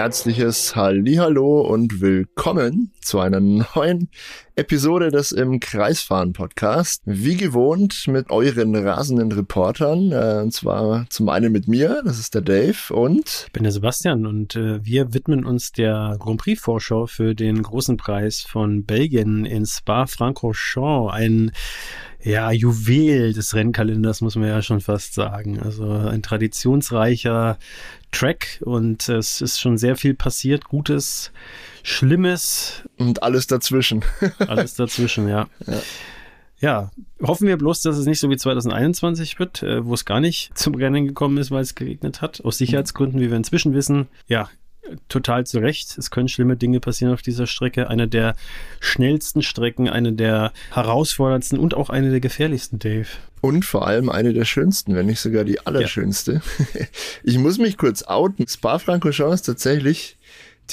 herzliches 0.00 0.74
Hallihallo 0.76 1.60
und 1.60 2.00
willkommen 2.00 2.90
zu 3.02 3.20
einer 3.20 3.38
neuen 3.38 4.08
Episode 4.60 5.10
des 5.10 5.32
im 5.32 5.58
Kreisfahren 5.58 6.34
Podcast. 6.34 7.00
Wie 7.06 7.38
gewohnt 7.38 8.06
mit 8.08 8.28
euren 8.28 8.76
rasenden 8.76 9.32
Reportern, 9.32 10.12
äh, 10.12 10.42
und 10.42 10.52
zwar 10.52 11.06
zum 11.08 11.30
einen 11.30 11.50
mit 11.50 11.66
mir, 11.66 12.02
das 12.04 12.18
ist 12.18 12.34
der 12.34 12.42
Dave 12.42 12.76
und 12.92 13.46
ich 13.46 13.52
bin 13.52 13.62
der 13.62 13.72
Sebastian 13.72 14.26
und 14.26 14.56
äh, 14.56 14.84
wir 14.84 15.14
widmen 15.14 15.46
uns 15.46 15.72
der 15.72 16.18
Grand 16.20 16.42
Prix 16.42 16.60
Vorschau 16.60 17.06
für 17.06 17.34
den 17.34 17.62
großen 17.62 17.96
Preis 17.96 18.42
von 18.42 18.84
Belgien 18.84 19.46
in 19.46 19.64
Spa-Francorchamps, 19.64 21.14
ein 21.14 21.52
ja, 22.22 22.50
Juwel 22.50 23.32
des 23.32 23.54
Rennkalenders, 23.54 24.20
muss 24.20 24.36
man 24.36 24.48
ja 24.48 24.60
schon 24.60 24.82
fast 24.82 25.14
sagen. 25.14 25.58
Also 25.58 25.90
ein 25.90 26.22
traditionsreicher 26.22 27.58
Track 28.12 28.60
und 28.64 29.08
es 29.08 29.40
ist 29.40 29.58
schon 29.58 29.78
sehr 29.78 29.96
viel 29.96 30.14
passiert, 30.14 30.64
Gutes, 30.64 31.32
Schlimmes. 31.82 32.82
Und 32.98 33.22
alles 33.22 33.46
dazwischen. 33.46 34.04
alles 34.38 34.74
dazwischen, 34.74 35.28
ja. 35.28 35.48
ja. 35.66 35.82
Ja, 36.62 36.90
hoffen 37.22 37.48
wir 37.48 37.56
bloß, 37.56 37.80
dass 37.80 37.96
es 37.96 38.04
nicht 38.04 38.20
so 38.20 38.28
wie 38.28 38.36
2021 38.36 39.38
wird, 39.38 39.62
äh, 39.62 39.84
wo 39.84 39.94
es 39.94 40.04
gar 40.04 40.20
nicht 40.20 40.56
zum 40.58 40.74
Rennen 40.74 41.06
gekommen 41.06 41.38
ist, 41.38 41.50
weil 41.50 41.62
es 41.62 41.74
geregnet 41.74 42.20
hat. 42.20 42.44
Aus 42.44 42.58
Sicherheitsgründen, 42.58 43.18
wie 43.18 43.30
wir 43.30 43.36
inzwischen 43.38 43.72
wissen. 43.72 44.08
Ja, 44.26 44.50
total 45.08 45.46
zu 45.46 45.58
Recht. 45.58 45.96
Es 45.98 46.10
können 46.10 46.28
schlimme 46.28 46.56
Dinge 46.56 46.80
passieren 46.80 47.12
auf 47.12 47.22
dieser 47.22 47.46
Strecke. 47.46 47.88
Eine 47.88 48.08
der 48.08 48.36
schnellsten 48.80 49.42
Strecken, 49.42 49.88
eine 49.88 50.12
der 50.12 50.52
herausforderndsten 50.72 51.58
und 51.58 51.74
auch 51.74 51.90
eine 51.90 52.10
der 52.10 52.20
gefährlichsten, 52.20 52.78
Dave. 52.78 53.08
Und 53.40 53.64
vor 53.64 53.86
allem 53.86 54.10
eine 54.10 54.32
der 54.32 54.44
schönsten, 54.44 54.94
wenn 54.94 55.06
nicht 55.06 55.20
sogar 55.20 55.44
die 55.44 55.64
allerschönste. 55.66 56.42
Ja. 56.74 56.86
Ich 57.22 57.38
muss 57.38 57.58
mich 57.58 57.76
kurz 57.76 58.02
outen. 58.02 58.46
Spa-Francorchamps 58.46 59.36
ist 59.36 59.42
tatsächlich 59.42 60.18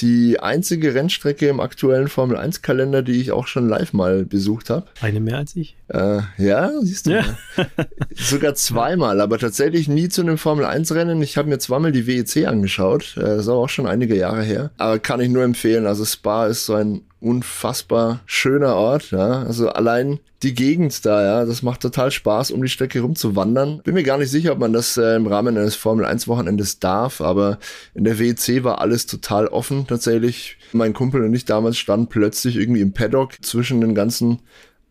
die 0.00 0.40
einzige 0.40 0.94
Rennstrecke 0.94 1.48
im 1.48 1.60
aktuellen 1.60 2.08
Formel 2.08 2.36
1 2.36 2.62
Kalender, 2.62 3.02
die 3.02 3.20
ich 3.20 3.32
auch 3.32 3.46
schon 3.46 3.68
live 3.68 3.92
mal 3.92 4.24
besucht 4.24 4.70
habe. 4.70 4.86
Eine 5.00 5.20
mehr 5.20 5.38
als 5.38 5.56
ich? 5.56 5.76
Äh, 5.88 6.20
ja, 6.36 6.70
siehst 6.82 7.06
du. 7.06 7.12
Ja. 7.12 7.24
Sogar 8.14 8.54
zweimal, 8.54 9.20
aber 9.20 9.38
tatsächlich 9.38 9.88
nie 9.88 10.08
zu 10.08 10.22
einem 10.22 10.38
Formel 10.38 10.64
1 10.64 10.92
Rennen. 10.92 11.22
Ich 11.22 11.36
habe 11.36 11.48
mir 11.48 11.58
zweimal 11.58 11.92
die 11.92 12.06
WEC 12.06 12.46
angeschaut. 12.46 13.16
Äh, 13.16 13.22
das 13.22 13.40
ist 13.40 13.48
auch 13.48 13.68
schon 13.68 13.86
einige 13.86 14.16
Jahre 14.16 14.42
her. 14.42 14.70
Aber 14.78 14.98
kann 14.98 15.20
ich 15.20 15.28
nur 15.28 15.44
empfehlen. 15.44 15.86
Also 15.86 16.04
Spa 16.04 16.46
ist 16.46 16.66
so 16.66 16.74
ein 16.74 17.02
unfassbar 17.20 18.20
schöner 18.26 18.76
Ort, 18.76 19.10
ja. 19.10 19.42
Also 19.42 19.68
allein 19.70 20.20
die 20.42 20.54
Gegend 20.54 21.04
da, 21.04 21.22
ja, 21.22 21.44
das 21.44 21.62
macht 21.62 21.80
total 21.80 22.10
Spaß, 22.12 22.52
um 22.52 22.62
die 22.62 22.68
Strecke 22.68 23.00
rumzuwandern. 23.00 23.80
Bin 23.82 23.94
mir 23.94 24.04
gar 24.04 24.18
nicht 24.18 24.30
sicher, 24.30 24.52
ob 24.52 24.58
man 24.58 24.72
das 24.72 24.96
äh, 24.96 25.16
im 25.16 25.26
Rahmen 25.26 25.56
eines 25.56 25.74
Formel 25.74 26.04
1 26.04 26.28
Wochenendes 26.28 26.78
darf, 26.78 27.20
aber 27.20 27.58
in 27.94 28.04
der 28.04 28.18
WEC 28.18 28.62
war 28.62 28.80
alles 28.80 29.06
total 29.06 29.48
offen 29.48 29.86
tatsächlich. 29.86 30.58
Mein 30.72 30.92
Kumpel 30.92 31.24
und 31.24 31.34
ich 31.34 31.44
damals 31.44 31.76
standen 31.76 32.06
plötzlich 32.06 32.56
irgendwie 32.56 32.82
im 32.82 32.92
Paddock 32.92 33.32
zwischen 33.42 33.80
den 33.80 33.94
ganzen 33.94 34.40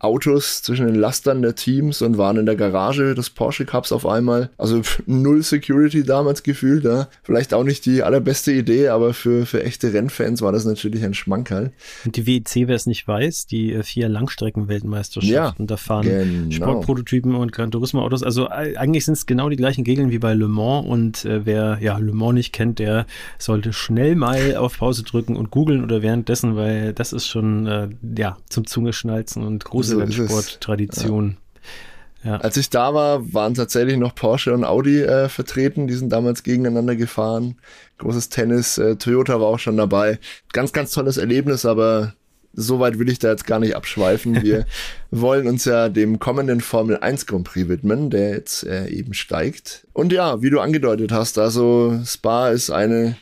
Autos 0.00 0.62
zwischen 0.62 0.86
den 0.86 0.94
Lastern 0.94 1.42
der 1.42 1.56
Teams 1.56 2.02
und 2.02 2.18
waren 2.18 2.36
in 2.36 2.46
der 2.46 2.54
Garage 2.54 3.14
des 3.14 3.30
Porsche 3.30 3.64
Cups 3.64 3.90
auf 3.90 4.06
einmal. 4.06 4.50
Also 4.56 4.80
null 5.06 5.42
Security 5.42 6.04
damals 6.04 6.42
gefühlt, 6.44 6.84
ja. 6.84 7.08
Vielleicht 7.22 7.52
auch 7.52 7.64
nicht 7.64 7.84
die 7.84 8.02
allerbeste 8.02 8.52
Idee, 8.52 8.88
aber 8.88 9.12
für, 9.12 9.44
für 9.44 9.64
echte 9.64 9.92
Rennfans 9.92 10.40
war 10.40 10.52
das 10.52 10.64
natürlich 10.64 11.04
ein 11.04 11.14
Schmankerl. 11.14 11.72
Und 12.04 12.16
die 12.16 12.26
WEC, 12.26 12.68
wer 12.68 12.76
es 12.76 12.86
nicht 12.86 13.08
weiß, 13.08 13.46
die 13.46 13.72
äh, 13.72 13.82
vier 13.82 14.08
Langstrecken-Weltmeisterschaften, 14.08 15.62
ja, 15.62 15.66
da 15.66 15.76
fahren 15.76 16.06
genau. 16.06 16.50
Sportprototypen 16.50 17.34
und 17.34 17.50
Gran 17.52 17.72
Turismo 17.72 18.02
Autos. 18.02 18.22
Also 18.22 18.48
eigentlich 18.48 19.04
sind 19.04 19.14
es 19.14 19.26
genau 19.26 19.48
die 19.48 19.56
gleichen 19.56 19.84
Regeln 19.84 20.10
wie 20.10 20.18
bei 20.18 20.34
Le 20.34 20.48
Mans 20.48 20.86
und 20.86 21.24
äh, 21.24 21.44
wer 21.44 21.78
ja 21.80 21.98
Le 21.98 22.12
Mans 22.12 22.34
nicht 22.34 22.52
kennt, 22.52 22.78
der 22.78 23.06
sollte 23.38 23.72
schnell 23.72 24.14
mal 24.14 24.56
auf 24.56 24.78
Pause 24.78 25.02
drücken 25.02 25.34
und 25.34 25.50
googeln 25.50 25.82
oder 25.82 26.02
währenddessen, 26.02 26.54
weil 26.54 26.92
das 26.92 27.12
ist 27.12 27.26
schon 27.26 27.66
äh, 27.66 27.88
ja 28.16 28.36
zum 28.48 28.66
Zungeschnalzen 28.66 29.42
und 29.44 29.64
groß 29.64 29.87
große 29.94 30.12
so 30.12 30.22
Rennsporttradition. 30.22 31.36
Ja. 32.24 32.36
Als 32.38 32.56
ich 32.56 32.68
da 32.68 32.94
war, 32.94 33.32
waren 33.32 33.54
tatsächlich 33.54 33.96
noch 33.96 34.14
Porsche 34.14 34.52
und 34.52 34.64
Audi 34.64 35.02
äh, 35.02 35.28
vertreten. 35.28 35.86
Die 35.86 35.94
sind 35.94 36.10
damals 36.10 36.42
gegeneinander 36.42 36.96
gefahren. 36.96 37.56
Großes 37.98 38.28
Tennis. 38.28 38.76
Äh, 38.76 38.96
Toyota 38.96 39.40
war 39.40 39.46
auch 39.46 39.58
schon 39.58 39.76
dabei. 39.76 40.18
Ganz, 40.52 40.72
ganz 40.72 40.90
tolles 40.90 41.16
Erlebnis, 41.16 41.64
aber 41.64 42.14
so 42.52 42.80
weit 42.80 42.98
will 42.98 43.08
ich 43.08 43.20
da 43.20 43.30
jetzt 43.30 43.46
gar 43.46 43.60
nicht 43.60 43.76
abschweifen. 43.76 44.42
Wir 44.42 44.66
wollen 45.12 45.46
uns 45.46 45.64
ja 45.64 45.88
dem 45.88 46.18
kommenden 46.18 46.60
Formel 46.60 46.96
1 46.98 47.26
Grand 47.26 47.44
Prix 47.44 47.68
widmen, 47.68 48.10
der 48.10 48.30
jetzt 48.30 48.66
äh, 48.66 48.88
eben 48.88 49.14
steigt. 49.14 49.86
Und 49.92 50.12
ja, 50.12 50.42
wie 50.42 50.50
du 50.50 50.58
angedeutet 50.58 51.12
hast, 51.12 51.38
also 51.38 52.00
Spa 52.04 52.50
ist 52.50 52.70
eine 52.70 53.16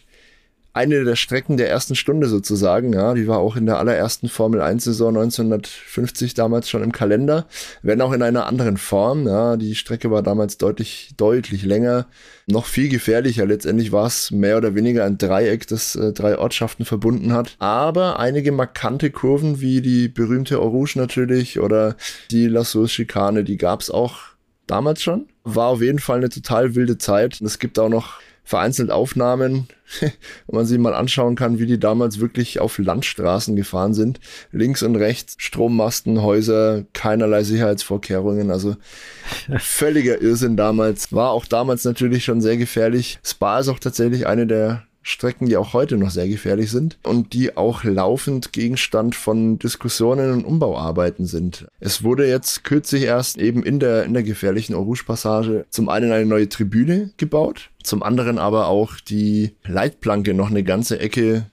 eine 0.76 1.04
der 1.04 1.16
Strecken 1.16 1.56
der 1.56 1.70
ersten 1.70 1.94
Stunde 1.94 2.28
sozusagen. 2.28 2.92
Ja, 2.92 3.14
die 3.14 3.26
war 3.26 3.38
auch 3.38 3.56
in 3.56 3.64
der 3.64 3.78
allerersten 3.78 4.28
Formel 4.28 4.60
1 4.60 4.84
Saison 4.84 5.08
1950 5.16 6.34
damals 6.34 6.68
schon 6.68 6.82
im 6.82 6.92
Kalender, 6.92 7.46
wenn 7.82 8.02
auch 8.02 8.12
in 8.12 8.22
einer 8.22 8.46
anderen 8.46 8.76
Form. 8.76 9.26
Ja, 9.26 9.56
die 9.56 9.74
Strecke 9.74 10.10
war 10.10 10.22
damals 10.22 10.58
deutlich, 10.58 11.14
deutlich 11.16 11.64
länger, 11.64 12.06
noch 12.46 12.66
viel 12.66 12.90
gefährlicher. 12.90 13.46
Letztendlich 13.46 13.90
war 13.90 14.06
es 14.06 14.30
mehr 14.30 14.58
oder 14.58 14.74
weniger 14.74 15.04
ein 15.04 15.16
Dreieck, 15.16 15.66
das 15.66 15.96
äh, 15.96 16.12
drei 16.12 16.36
Ortschaften 16.36 16.84
verbunden 16.84 17.32
hat. 17.32 17.56
Aber 17.58 18.20
einige 18.20 18.52
markante 18.52 19.10
Kurven, 19.10 19.60
wie 19.62 19.80
die 19.80 20.08
berühmte 20.08 20.60
Orouge 20.60 20.98
natürlich 20.98 21.58
oder 21.58 21.96
die 22.30 22.48
La 22.48 22.64
Schikane, 22.64 23.44
die 23.44 23.56
gab 23.56 23.80
es 23.80 23.90
auch 23.90 24.18
damals 24.66 25.02
schon. 25.02 25.26
War 25.44 25.68
auf 25.68 25.80
jeden 25.80 26.00
Fall 26.00 26.18
eine 26.18 26.28
total 26.28 26.74
wilde 26.74 26.98
Zeit. 26.98 27.40
Es 27.40 27.58
gibt 27.58 27.78
auch 27.78 27.88
noch 27.88 28.20
vereinzelt 28.46 28.92
Aufnahmen, 28.92 29.66
wo 30.46 30.56
man 30.56 30.66
sich 30.66 30.78
mal 30.78 30.94
anschauen 30.94 31.34
kann, 31.34 31.58
wie 31.58 31.66
die 31.66 31.80
damals 31.80 32.20
wirklich 32.20 32.60
auf 32.60 32.78
Landstraßen 32.78 33.56
gefahren 33.56 33.92
sind. 33.92 34.20
Links 34.52 34.84
und 34.84 34.94
rechts 34.94 35.34
Strommasten, 35.38 36.22
Häuser, 36.22 36.84
keinerlei 36.92 37.42
Sicherheitsvorkehrungen. 37.42 38.52
Also 38.52 38.76
völliger 39.58 40.22
Irrsinn 40.22 40.56
damals. 40.56 41.12
War 41.12 41.32
auch 41.32 41.44
damals 41.44 41.84
natürlich 41.84 42.24
schon 42.24 42.40
sehr 42.40 42.56
gefährlich. 42.56 43.18
Spa 43.24 43.58
ist 43.58 43.68
auch 43.68 43.80
tatsächlich 43.80 44.28
eine 44.28 44.46
der 44.46 44.85
Strecken, 45.08 45.46
die 45.46 45.56
auch 45.56 45.72
heute 45.72 45.96
noch 45.96 46.10
sehr 46.10 46.26
gefährlich 46.26 46.72
sind 46.72 46.98
und 47.04 47.32
die 47.32 47.56
auch 47.56 47.84
laufend 47.84 48.52
Gegenstand 48.52 49.14
von 49.14 49.56
Diskussionen 49.56 50.32
und 50.32 50.44
Umbauarbeiten 50.44 51.26
sind. 51.26 51.68
Es 51.78 52.02
wurde 52.02 52.26
jetzt 52.26 52.64
kürzlich 52.64 53.04
erst 53.04 53.38
eben 53.38 53.62
in 53.62 53.78
der, 53.78 54.02
in 54.02 54.14
der 54.14 54.24
gefährlichen 54.24 54.74
Orouge-Passage 54.74 55.64
zum 55.70 55.88
einen 55.88 56.10
eine 56.10 56.26
neue 56.26 56.48
Tribüne 56.48 57.12
gebaut, 57.18 57.70
zum 57.84 58.02
anderen 58.02 58.38
aber 58.38 58.66
auch 58.66 58.96
die 58.96 59.52
Leitplanke 59.64 60.34
noch 60.34 60.50
eine 60.50 60.64
ganze 60.64 60.98
Ecke 60.98 61.46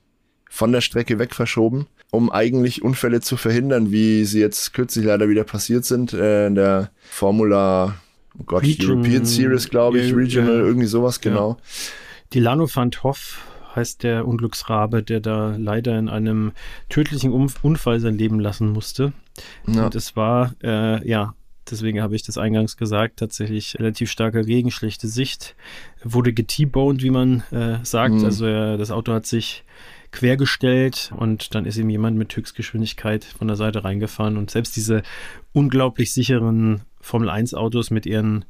von 0.49 0.71
der 0.71 0.81
Strecke 0.81 1.19
weg 1.19 1.35
verschoben, 1.35 1.85
um 2.09 2.31
eigentlich 2.31 2.83
Unfälle 2.83 3.21
zu 3.21 3.37
verhindern, 3.37 3.91
wie 3.91 4.25
sie 4.25 4.39
jetzt 4.39 4.73
kürzlich 4.73 5.05
leider 5.05 5.29
wieder 5.29 5.43
passiert 5.43 5.85
sind 5.85 6.11
äh, 6.13 6.47
in 6.47 6.55
der 6.55 6.89
Formula 7.07 7.97
oh 8.39 8.43
Gott, 8.47 8.63
Region, 8.63 8.97
European 8.97 9.25
Series, 9.25 9.69
glaube 9.69 9.99
ich, 9.99 10.15
Regional, 10.15 10.57
ja. 10.57 10.65
irgendwie 10.65 10.87
sowas, 10.87 11.21
genau. 11.21 11.51
Ja. 11.51 11.57
Die 12.33 12.39
Lano 12.39 12.67
van 12.73 12.89
Hoff 13.03 13.45
heißt 13.75 14.03
der 14.03 14.27
Unglücksrabe, 14.27 15.03
der 15.03 15.19
da 15.19 15.55
leider 15.55 15.97
in 15.97 16.09
einem 16.09 16.53
tödlichen 16.89 17.31
Unfall 17.31 17.99
sein 17.99 18.17
Leben 18.17 18.39
lassen 18.39 18.69
musste. 18.71 19.13
Ja. 19.67 19.85
Und 19.85 19.95
es 19.95 20.15
war, 20.15 20.53
äh, 20.63 21.07
ja, 21.07 21.35
deswegen 21.69 22.01
habe 22.01 22.15
ich 22.15 22.23
das 22.23 22.37
eingangs 22.37 22.77
gesagt, 22.77 23.17
tatsächlich 23.17 23.77
relativ 23.79 24.09
starker 24.09 24.45
Regen, 24.45 24.71
schlechte 24.71 25.07
Sicht. 25.07 25.55
Wurde 26.03 26.33
geteaboned, 26.33 27.03
wie 27.03 27.11
man 27.11 27.43
äh, 27.51 27.77
sagt. 27.83 28.15
Mhm. 28.15 28.25
Also 28.25 28.47
äh, 28.47 28.77
das 28.77 28.91
Auto 28.91 29.13
hat 29.13 29.25
sich 29.25 29.63
quergestellt 30.11 31.11
und 31.15 31.55
dann 31.55 31.65
ist 31.65 31.77
ihm 31.77 31.89
jemand 31.89 32.17
mit 32.17 32.35
Höchstgeschwindigkeit 32.35 33.23
von 33.23 33.47
der 33.47 33.57
Seite 33.57 33.83
reingefahren 33.83 34.37
und 34.37 34.51
selbst 34.51 34.75
diese 34.75 35.01
unglaublich 35.53 36.13
sicheren 36.13 36.81
Formel 37.01 37.29
1 37.29 37.55
Autos 37.55 37.89
mit 37.89 38.05
ihren 38.05 38.45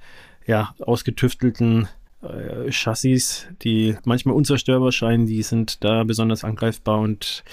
ja 0.46 0.76
ausgetüftelten 0.80 1.88
äh, 2.24 2.72
Chassis, 2.72 3.48
die 3.62 3.96
manchmal 4.06 4.36
unzerstörbar 4.36 4.92
scheinen, 4.92 5.26
die 5.26 5.44
sind 5.44 5.84
da 5.84 6.04
besonders 6.04 6.44
angreifbar 6.44 7.00
und 7.00 7.44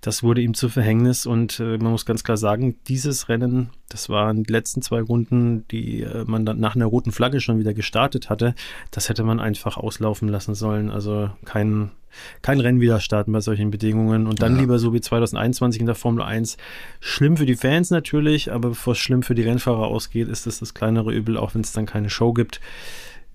das 0.00 0.22
wurde 0.22 0.40
ihm 0.40 0.54
zu 0.54 0.68
Verhängnis. 0.68 1.26
Und 1.26 1.60
äh, 1.60 1.78
man 1.78 1.92
muss 1.92 2.06
ganz 2.06 2.24
klar 2.24 2.36
sagen, 2.36 2.76
dieses 2.88 3.28
Rennen, 3.28 3.70
das 3.88 4.08
waren 4.08 4.44
die 4.44 4.52
letzten 4.52 4.82
zwei 4.82 5.00
Runden, 5.00 5.66
die 5.68 6.02
äh, 6.02 6.24
man 6.26 6.44
dann 6.44 6.60
nach 6.60 6.76
einer 6.76 6.86
roten 6.86 7.12
Flagge 7.12 7.40
schon 7.40 7.58
wieder 7.58 7.74
gestartet 7.74 8.30
hatte, 8.30 8.54
das 8.90 9.08
hätte 9.08 9.24
man 9.24 9.40
einfach 9.40 9.76
auslaufen 9.76 10.28
lassen 10.28 10.54
sollen, 10.54 10.90
also 10.90 11.30
kein 11.44 11.90
kein 12.42 12.58
Rennen 12.58 12.80
wieder 12.80 12.98
starten 12.98 13.30
bei 13.30 13.40
solchen 13.40 13.70
Bedingungen. 13.70 14.26
Und 14.26 14.42
dann 14.42 14.56
ja. 14.56 14.62
lieber 14.62 14.80
so 14.80 14.92
wie 14.92 15.00
2021 15.00 15.80
in 15.80 15.86
der 15.86 15.94
Formel 15.94 16.24
1. 16.24 16.56
Schlimm 16.98 17.36
für 17.36 17.46
die 17.46 17.54
Fans 17.54 17.90
natürlich, 17.90 18.50
aber 18.50 18.70
bevor 18.70 18.94
es 18.94 18.98
schlimm 18.98 19.22
für 19.22 19.36
die 19.36 19.42
Rennfahrer 19.42 19.86
ausgeht, 19.86 20.28
ist 20.28 20.48
es 20.48 20.58
das 20.58 20.74
kleinere 20.74 21.12
Übel, 21.12 21.36
auch 21.36 21.54
wenn 21.54 21.60
es 21.60 21.70
dann 21.72 21.86
keine 21.86 22.10
Show 22.10 22.32
gibt 22.32 22.60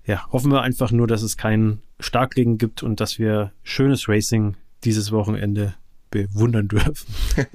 ja, 0.06 0.26
hoffen 0.30 0.52
wir 0.52 0.62
einfach 0.62 0.92
nur, 0.92 1.06
dass 1.06 1.22
es 1.22 1.36
keinen 1.36 1.82
Starkregen 1.98 2.58
gibt 2.58 2.82
und 2.82 3.00
dass 3.00 3.18
wir 3.18 3.52
schönes 3.62 4.08
Racing 4.08 4.56
dieses 4.84 5.10
Wochenende 5.10 5.74
bewundern 6.10 6.68
dürfen. 6.68 6.94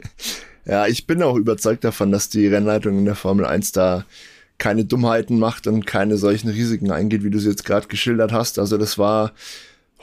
ja, 0.65 0.87
ich 0.87 1.07
bin 1.07 1.23
auch 1.23 1.37
überzeugt 1.37 1.83
davon, 1.83 2.11
dass 2.11 2.29
die 2.29 2.47
Rennleitung 2.47 2.99
in 2.99 3.05
der 3.05 3.15
Formel 3.15 3.45
1 3.45 3.71
da 3.71 4.05
keine 4.57 4.85
Dummheiten 4.85 5.39
macht 5.39 5.65
und 5.65 5.87
keine 5.87 6.17
solchen 6.17 6.49
Risiken 6.49 6.91
eingeht, 6.91 7.23
wie 7.23 7.31
du 7.31 7.39
sie 7.39 7.49
jetzt 7.49 7.65
gerade 7.65 7.87
geschildert 7.87 8.31
hast. 8.31 8.59
Also 8.59 8.77
das 8.77 8.97
war 8.97 9.31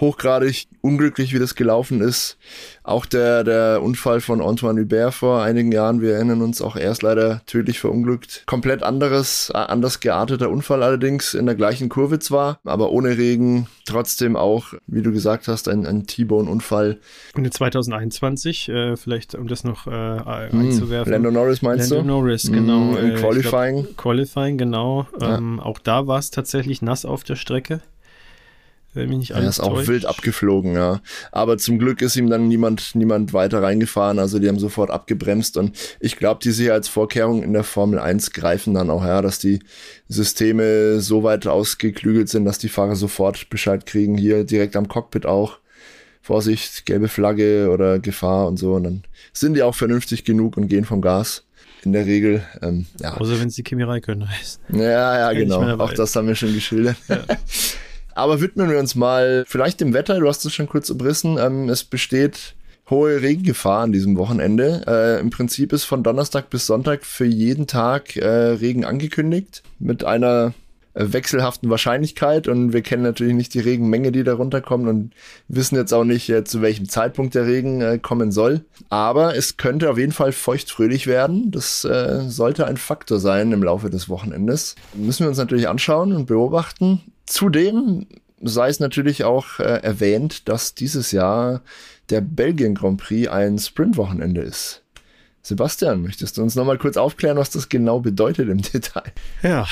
hochgradig 0.00 0.68
unglücklich, 0.80 1.34
wie 1.34 1.38
das 1.38 1.54
gelaufen 1.54 2.00
ist. 2.00 2.36
Auch 2.82 3.04
der, 3.04 3.44
der 3.44 3.82
Unfall 3.82 4.20
von 4.20 4.40
Antoine 4.40 4.80
Hubert 4.80 5.14
vor 5.14 5.42
einigen 5.42 5.72
Jahren, 5.72 6.00
wir 6.00 6.14
erinnern 6.14 6.42
uns, 6.42 6.62
auch 6.62 6.76
erst 6.76 7.02
leider 7.02 7.42
tödlich 7.46 7.80
verunglückt. 7.80 8.44
Komplett 8.46 8.82
anderes, 8.82 9.50
äh, 9.52 9.58
anders 9.58 10.00
gearteter 10.00 10.50
Unfall 10.50 10.82
allerdings 10.82 11.34
in 11.34 11.46
der 11.46 11.54
gleichen 11.54 11.88
Kurve 11.88 12.18
zwar, 12.18 12.60
aber 12.64 12.90
ohne 12.90 13.18
Regen, 13.18 13.66
trotzdem 13.86 14.36
auch, 14.36 14.74
wie 14.86 15.02
du 15.02 15.12
gesagt 15.12 15.48
hast, 15.48 15.68
ein, 15.68 15.86
ein 15.86 16.06
T-Bone-Unfall. 16.06 16.98
Und 17.34 17.44
in 17.44 17.52
2021, 17.52 18.68
äh, 18.68 18.96
vielleicht 18.96 19.34
um 19.34 19.48
das 19.48 19.64
noch 19.64 19.86
äh, 19.86 19.90
hm, 19.90 20.60
einzuwerfen. 20.60 21.12
Lando 21.12 21.30
Norris 21.30 21.62
meinst 21.62 21.90
Lando 21.90 22.02
du? 22.02 22.08
Norris, 22.08 22.50
genau. 22.50 22.96
Hm, 22.96 22.96
Im 22.96 23.10
äh, 23.10 23.14
Qualifying. 23.14 23.82
Glaub, 23.82 23.96
Qualifying, 23.96 24.58
genau. 24.58 25.06
Ja. 25.20 25.36
Ähm, 25.36 25.60
auch 25.60 25.78
da 25.78 26.06
war 26.06 26.18
es 26.18 26.30
tatsächlich 26.30 26.82
nass 26.82 27.04
auf 27.04 27.24
der 27.24 27.36
Strecke 27.36 27.82
wenn 28.94 29.08
mich 29.10 29.18
nicht 29.18 29.34
alles 29.34 29.44
Er 29.44 29.50
ist 29.50 29.60
auch 29.60 29.74
täuscht. 29.74 29.88
wild 29.88 30.06
abgeflogen, 30.06 30.74
ja. 30.74 31.00
Aber 31.30 31.58
zum 31.58 31.78
Glück 31.78 32.02
ist 32.02 32.16
ihm 32.16 32.30
dann 32.30 32.48
niemand, 32.48 32.94
niemand 32.94 33.32
weiter 33.32 33.62
reingefahren. 33.62 34.18
Also 34.18 34.38
die 34.38 34.48
haben 34.48 34.58
sofort 34.58 34.90
abgebremst 34.90 35.56
und 35.56 35.76
ich 36.00 36.16
glaube, 36.16 36.40
die 36.42 36.50
Sicherheitsvorkehrungen 36.50 37.42
in 37.42 37.52
der 37.52 37.64
Formel 37.64 37.98
1 37.98 38.32
greifen 38.32 38.74
dann 38.74 38.90
auch, 38.90 39.04
ja, 39.04 39.22
dass 39.22 39.38
die 39.38 39.60
Systeme 40.08 41.00
so 41.00 41.22
weit 41.22 41.46
ausgeklügelt 41.46 42.28
sind, 42.28 42.44
dass 42.44 42.58
die 42.58 42.68
Fahrer 42.68 42.96
sofort 42.96 43.50
Bescheid 43.50 43.86
kriegen. 43.86 44.16
Hier 44.16 44.44
direkt 44.44 44.74
am 44.76 44.88
Cockpit 44.88 45.26
auch. 45.26 45.58
Vorsicht, 46.22 46.84
gelbe 46.84 47.08
Flagge 47.08 47.70
oder 47.70 47.98
Gefahr 47.98 48.48
und 48.48 48.58
so. 48.58 48.74
Und 48.74 48.84
dann 48.84 49.02
sind 49.32 49.54
die 49.54 49.62
auch 49.62 49.74
vernünftig 49.74 50.24
genug 50.24 50.56
und 50.56 50.68
gehen 50.68 50.84
vom 50.84 51.00
Gas 51.00 51.44
in 51.84 51.92
der 51.92 52.04
Regel. 52.06 52.42
Ähm, 52.60 52.86
ja. 53.00 53.14
Außer 53.16 53.40
wenn 53.40 53.50
sie 53.50 53.62
Kimi 53.62 53.82
Räikkönen 53.82 54.28
heißt. 54.28 54.60
Ja, 54.70 55.18
ja, 55.18 55.32
genau. 55.32 55.62
Auch 55.78 55.92
das 55.94 56.14
haben 56.16 56.26
wir 56.26 56.34
schon 56.34 56.52
geschildert. 56.52 56.96
Ja. 57.08 57.22
Aber 58.18 58.40
widmen 58.40 58.68
wir 58.68 58.78
uns 58.78 58.96
mal 58.96 59.44
vielleicht 59.46 59.80
dem 59.80 59.94
Wetter. 59.94 60.18
Du 60.18 60.28
hast 60.28 60.44
es 60.44 60.52
schon 60.52 60.68
kurz 60.68 60.90
umrissen. 60.90 61.38
Ähm, 61.38 61.68
es 61.68 61.84
besteht 61.84 62.56
hohe 62.90 63.22
Regengefahr 63.22 63.82
an 63.82 63.92
diesem 63.92 64.16
Wochenende. 64.16 64.82
Äh, 64.86 65.20
Im 65.20 65.30
Prinzip 65.30 65.72
ist 65.72 65.84
von 65.84 66.02
Donnerstag 66.02 66.50
bis 66.50 66.66
Sonntag 66.66 67.04
für 67.04 67.26
jeden 67.26 67.68
Tag 67.68 68.16
äh, 68.16 68.26
Regen 68.26 68.84
angekündigt 68.84 69.62
mit 69.78 70.04
einer 70.04 70.52
wechselhaften 70.94 71.70
Wahrscheinlichkeit 71.70 72.48
und 72.48 72.72
wir 72.72 72.82
kennen 72.82 73.04
natürlich 73.04 73.34
nicht 73.34 73.54
die 73.54 73.60
Regenmenge, 73.60 74.10
die 74.10 74.24
da 74.24 74.34
runterkommt 74.34 74.88
und 74.88 75.12
wissen 75.46 75.76
jetzt 75.76 75.92
auch 75.92 76.02
nicht, 76.02 76.28
äh, 76.28 76.42
zu 76.42 76.60
welchem 76.60 76.88
Zeitpunkt 76.88 77.36
der 77.36 77.46
Regen 77.46 77.80
äh, 77.80 77.98
kommen 77.98 78.32
soll. 78.32 78.64
Aber 78.88 79.36
es 79.36 79.56
könnte 79.56 79.90
auf 79.90 79.98
jeden 79.98 80.12
Fall 80.12 80.32
feuchtfröhlich 80.32 81.06
werden. 81.06 81.52
Das 81.52 81.84
äh, 81.84 82.22
sollte 82.26 82.66
ein 82.66 82.78
Faktor 82.78 83.20
sein 83.20 83.52
im 83.52 83.62
Laufe 83.62 83.90
des 83.90 84.08
Wochenendes. 84.08 84.74
Müssen 84.94 85.20
wir 85.20 85.28
uns 85.28 85.38
natürlich 85.38 85.68
anschauen 85.68 86.12
und 86.12 86.26
beobachten. 86.26 87.00
Zudem 87.28 88.06
sei 88.40 88.68
es 88.68 88.80
natürlich 88.80 89.24
auch 89.24 89.58
äh, 89.58 89.82
erwähnt, 89.82 90.48
dass 90.48 90.74
dieses 90.74 91.12
Jahr 91.12 91.62
der 92.10 92.20
Belgien 92.20 92.74
Grand 92.74 93.00
Prix 93.00 93.28
ein 93.28 93.58
Sprintwochenende 93.58 94.40
ist. 94.40 94.82
Sebastian, 95.42 96.02
möchtest 96.02 96.36
du 96.36 96.42
uns 96.42 96.56
nochmal 96.56 96.78
kurz 96.78 96.96
aufklären, 96.96 97.38
was 97.38 97.50
das 97.50 97.68
genau 97.68 98.00
bedeutet 98.00 98.48
im 98.48 98.60
Detail? 98.72 99.12
Ja, 99.42 99.66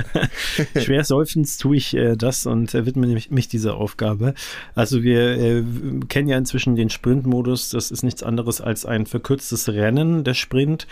schwer 0.80 1.04
seufzend 1.04 1.58
tue 1.58 1.76
ich 1.76 1.94
äh, 1.94 2.16
das 2.16 2.46
und 2.46 2.74
äh, 2.74 2.86
widme 2.86 3.06
mich, 3.06 3.30
mich 3.30 3.48
dieser 3.48 3.76
Aufgabe. 3.76 4.34
Also 4.74 5.02
wir 5.02 5.38
äh, 5.38 5.64
kennen 6.08 6.28
ja 6.28 6.38
inzwischen 6.38 6.76
den 6.76 6.90
Sprintmodus. 6.90 7.70
Das 7.70 7.90
ist 7.90 8.02
nichts 8.02 8.22
anderes 8.22 8.60
als 8.60 8.84
ein 8.86 9.06
verkürztes 9.06 9.68
Rennen, 9.68 10.24
der 10.24 10.34
Sprint, 10.34 10.86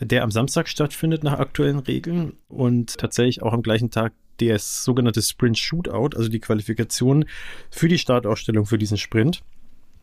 der 0.00 0.22
am 0.22 0.30
Samstag 0.30 0.68
stattfindet 0.68 1.24
nach 1.24 1.38
aktuellen 1.38 1.78
Regeln 1.78 2.34
und 2.48 2.98
tatsächlich 2.98 3.42
auch 3.42 3.52
am 3.52 3.62
gleichen 3.62 3.90
Tag 3.90 4.12
das 4.38 4.84
sogenannte 4.84 5.22
Sprint 5.22 5.58
Shootout, 5.58 6.16
also 6.16 6.28
die 6.28 6.40
Qualifikation 6.40 7.26
für 7.70 7.88
die 7.88 7.98
Startausstellung 7.98 8.66
für 8.66 8.78
diesen 8.78 8.96
Sprint. 8.96 9.42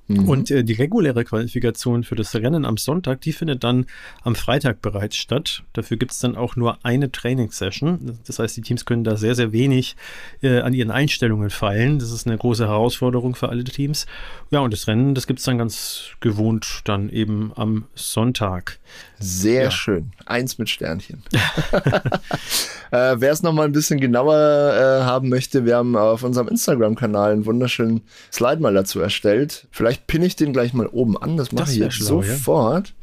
Mhm. 0.07 0.27
Und 0.27 0.51
äh, 0.51 0.63
die 0.63 0.73
reguläre 0.73 1.23
Qualifikation 1.23 2.03
für 2.03 2.15
das 2.15 2.35
Rennen 2.35 2.65
am 2.65 2.77
Sonntag, 2.77 3.21
die 3.21 3.31
findet 3.31 3.63
dann 3.63 3.85
am 4.21 4.35
Freitag 4.35 4.81
bereits 4.81 5.15
statt. 5.15 5.63
Dafür 5.73 5.97
gibt 5.97 6.11
es 6.11 6.19
dann 6.19 6.35
auch 6.35 6.55
nur 6.55 6.77
eine 6.83 7.11
Trainingssession. 7.11 8.19
Das 8.25 8.39
heißt, 8.39 8.57
die 8.57 8.61
Teams 8.61 8.85
können 8.85 9.03
da 9.03 9.15
sehr, 9.15 9.35
sehr 9.35 9.51
wenig 9.53 9.95
äh, 10.41 10.59
an 10.59 10.73
ihren 10.73 10.91
Einstellungen 10.91 11.49
feilen. 11.49 11.99
Das 11.99 12.11
ist 12.11 12.27
eine 12.27 12.37
große 12.37 12.67
Herausforderung 12.67 13.35
für 13.35 13.49
alle 13.49 13.63
Teams. 13.63 14.05
Ja, 14.51 14.59
und 14.59 14.73
das 14.73 14.87
Rennen, 14.87 15.15
das 15.15 15.27
gibt 15.27 15.39
es 15.39 15.45
dann 15.45 15.57
ganz 15.57 16.09
gewohnt 16.19 16.81
dann 16.83 17.09
eben 17.09 17.51
am 17.55 17.85
Sonntag. 17.95 18.79
Sehr 19.19 19.63
ja. 19.63 19.71
schön. 19.71 20.11
Eins 20.25 20.57
mit 20.57 20.69
Sternchen. 20.69 21.23
äh, 22.91 23.15
Wer 23.17 23.31
es 23.31 23.41
nochmal 23.41 23.65
ein 23.65 23.71
bisschen 23.71 23.99
genauer 23.99 24.35
äh, 24.35 25.03
haben 25.03 25.29
möchte, 25.29 25.65
wir 25.65 25.77
haben 25.77 25.95
auf 25.95 26.23
unserem 26.23 26.47
Instagram-Kanal 26.49 27.31
einen 27.31 27.45
wunderschönen 27.45 28.01
Slide 28.31 28.61
mal 28.61 28.73
dazu 28.73 28.99
erstellt. 28.99 29.67
Vielleicht 29.71 29.92
pinne 30.07 30.25
ich 30.25 30.35
den 30.35 30.53
gleich 30.53 30.73
mal 30.73 30.87
oben 30.87 31.17
an. 31.17 31.37
Das 31.37 31.51
mache 31.51 31.71
ich 31.71 31.77
jetzt 31.77 31.95
schlau, 31.95 32.21
sofort. 32.21 32.89
Ja? 32.89 32.93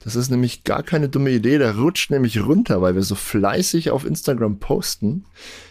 Das 0.00 0.16
ist 0.16 0.30
nämlich 0.30 0.64
gar 0.64 0.82
keine 0.82 1.08
dumme 1.08 1.30
Idee. 1.30 1.58
Der 1.58 1.76
rutscht 1.76 2.10
nämlich 2.10 2.44
runter, 2.44 2.80
weil 2.82 2.94
wir 2.94 3.02
so 3.02 3.14
fleißig 3.14 3.90
auf 3.90 4.04
Instagram 4.04 4.58
posten. 4.58 5.24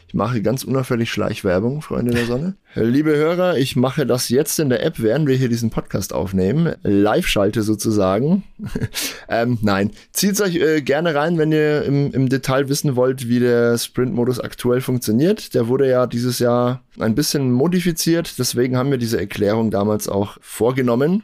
Ich 0.09 0.13
mache 0.13 0.41
ganz 0.41 0.63
unauffällig 0.63 1.11
Schleichwerbung, 1.11 1.81
Freunde 1.81 2.13
der 2.13 2.25
Sonne. 2.25 2.55
Liebe 2.75 3.13
Hörer, 3.13 3.57
ich 3.57 3.75
mache 3.75 4.05
das 4.05 4.29
jetzt 4.29 4.57
in 4.57 4.69
der 4.69 4.81
App, 4.81 5.01
während 5.01 5.27
wir 5.27 5.35
hier 5.35 5.49
diesen 5.49 5.69
Podcast 5.69 6.13
aufnehmen. 6.13 6.75
Live-Schalte 6.83 7.61
sozusagen. 7.61 8.43
ähm, 9.29 9.57
nein, 9.61 9.91
zieht 10.13 10.39
euch 10.39 10.55
äh, 10.55 10.81
gerne 10.81 11.13
rein, 11.13 11.37
wenn 11.37 11.51
ihr 11.51 11.83
im, 11.83 12.13
im 12.13 12.29
Detail 12.29 12.69
wissen 12.69 12.95
wollt, 12.95 13.27
wie 13.27 13.39
der 13.39 13.77
Sprint-Modus 13.77 14.39
aktuell 14.39 14.79
funktioniert. 14.79 15.53
Der 15.53 15.67
wurde 15.67 15.89
ja 15.89 16.07
dieses 16.07 16.39
Jahr 16.39 16.83
ein 16.99 17.15
bisschen 17.15 17.51
modifiziert, 17.51 18.39
deswegen 18.39 18.77
haben 18.77 18.91
wir 18.91 18.97
diese 18.97 19.19
Erklärung 19.19 19.71
damals 19.71 20.07
auch 20.07 20.37
vorgenommen. 20.39 21.23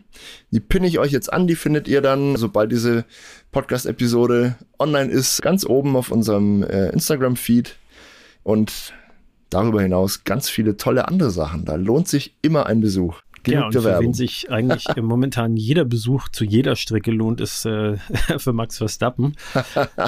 Die 0.51 0.59
pinne 0.59 0.87
ich 0.87 0.99
euch 0.99 1.11
jetzt 1.11 1.31
an, 1.31 1.47
die 1.47 1.55
findet 1.55 1.87
ihr 1.87 2.01
dann, 2.01 2.35
sobald 2.35 2.71
diese 2.71 2.92
Podcast-Episode 3.51 4.55
online 4.79 5.11
ist, 5.11 5.41
ganz 5.41 5.65
oben 5.65 5.95
auf 5.95 6.11
unserem 6.11 6.63
äh, 6.63 6.89
Instagram-Feed 6.89 7.77
und 8.43 8.93
darüber 9.49 9.81
hinaus 9.81 10.23
ganz 10.23 10.49
viele 10.49 10.77
tolle 10.77 11.07
andere 11.07 11.31
Sachen. 11.31 11.65
Da 11.65 11.75
lohnt 11.75 12.07
sich 12.07 12.35
immer 12.41 12.65
ein 12.65 12.81
Besuch. 12.81 13.21
Genug 13.43 13.59
ja, 13.59 13.65
und 13.65 13.73
für 13.73 13.99
wen 13.99 14.13
sich 14.13 14.49
eigentlich 14.49 14.85
momentan 15.01 15.57
jeder 15.57 15.83
Besuch 15.83 16.29
zu 16.29 16.45
jeder 16.45 16.75
Strecke 16.75 17.11
lohnt, 17.11 17.41
ist 17.41 17.65
äh, 17.65 17.97
für 18.37 18.53
Max 18.53 18.77
Verstappen. 18.77 19.35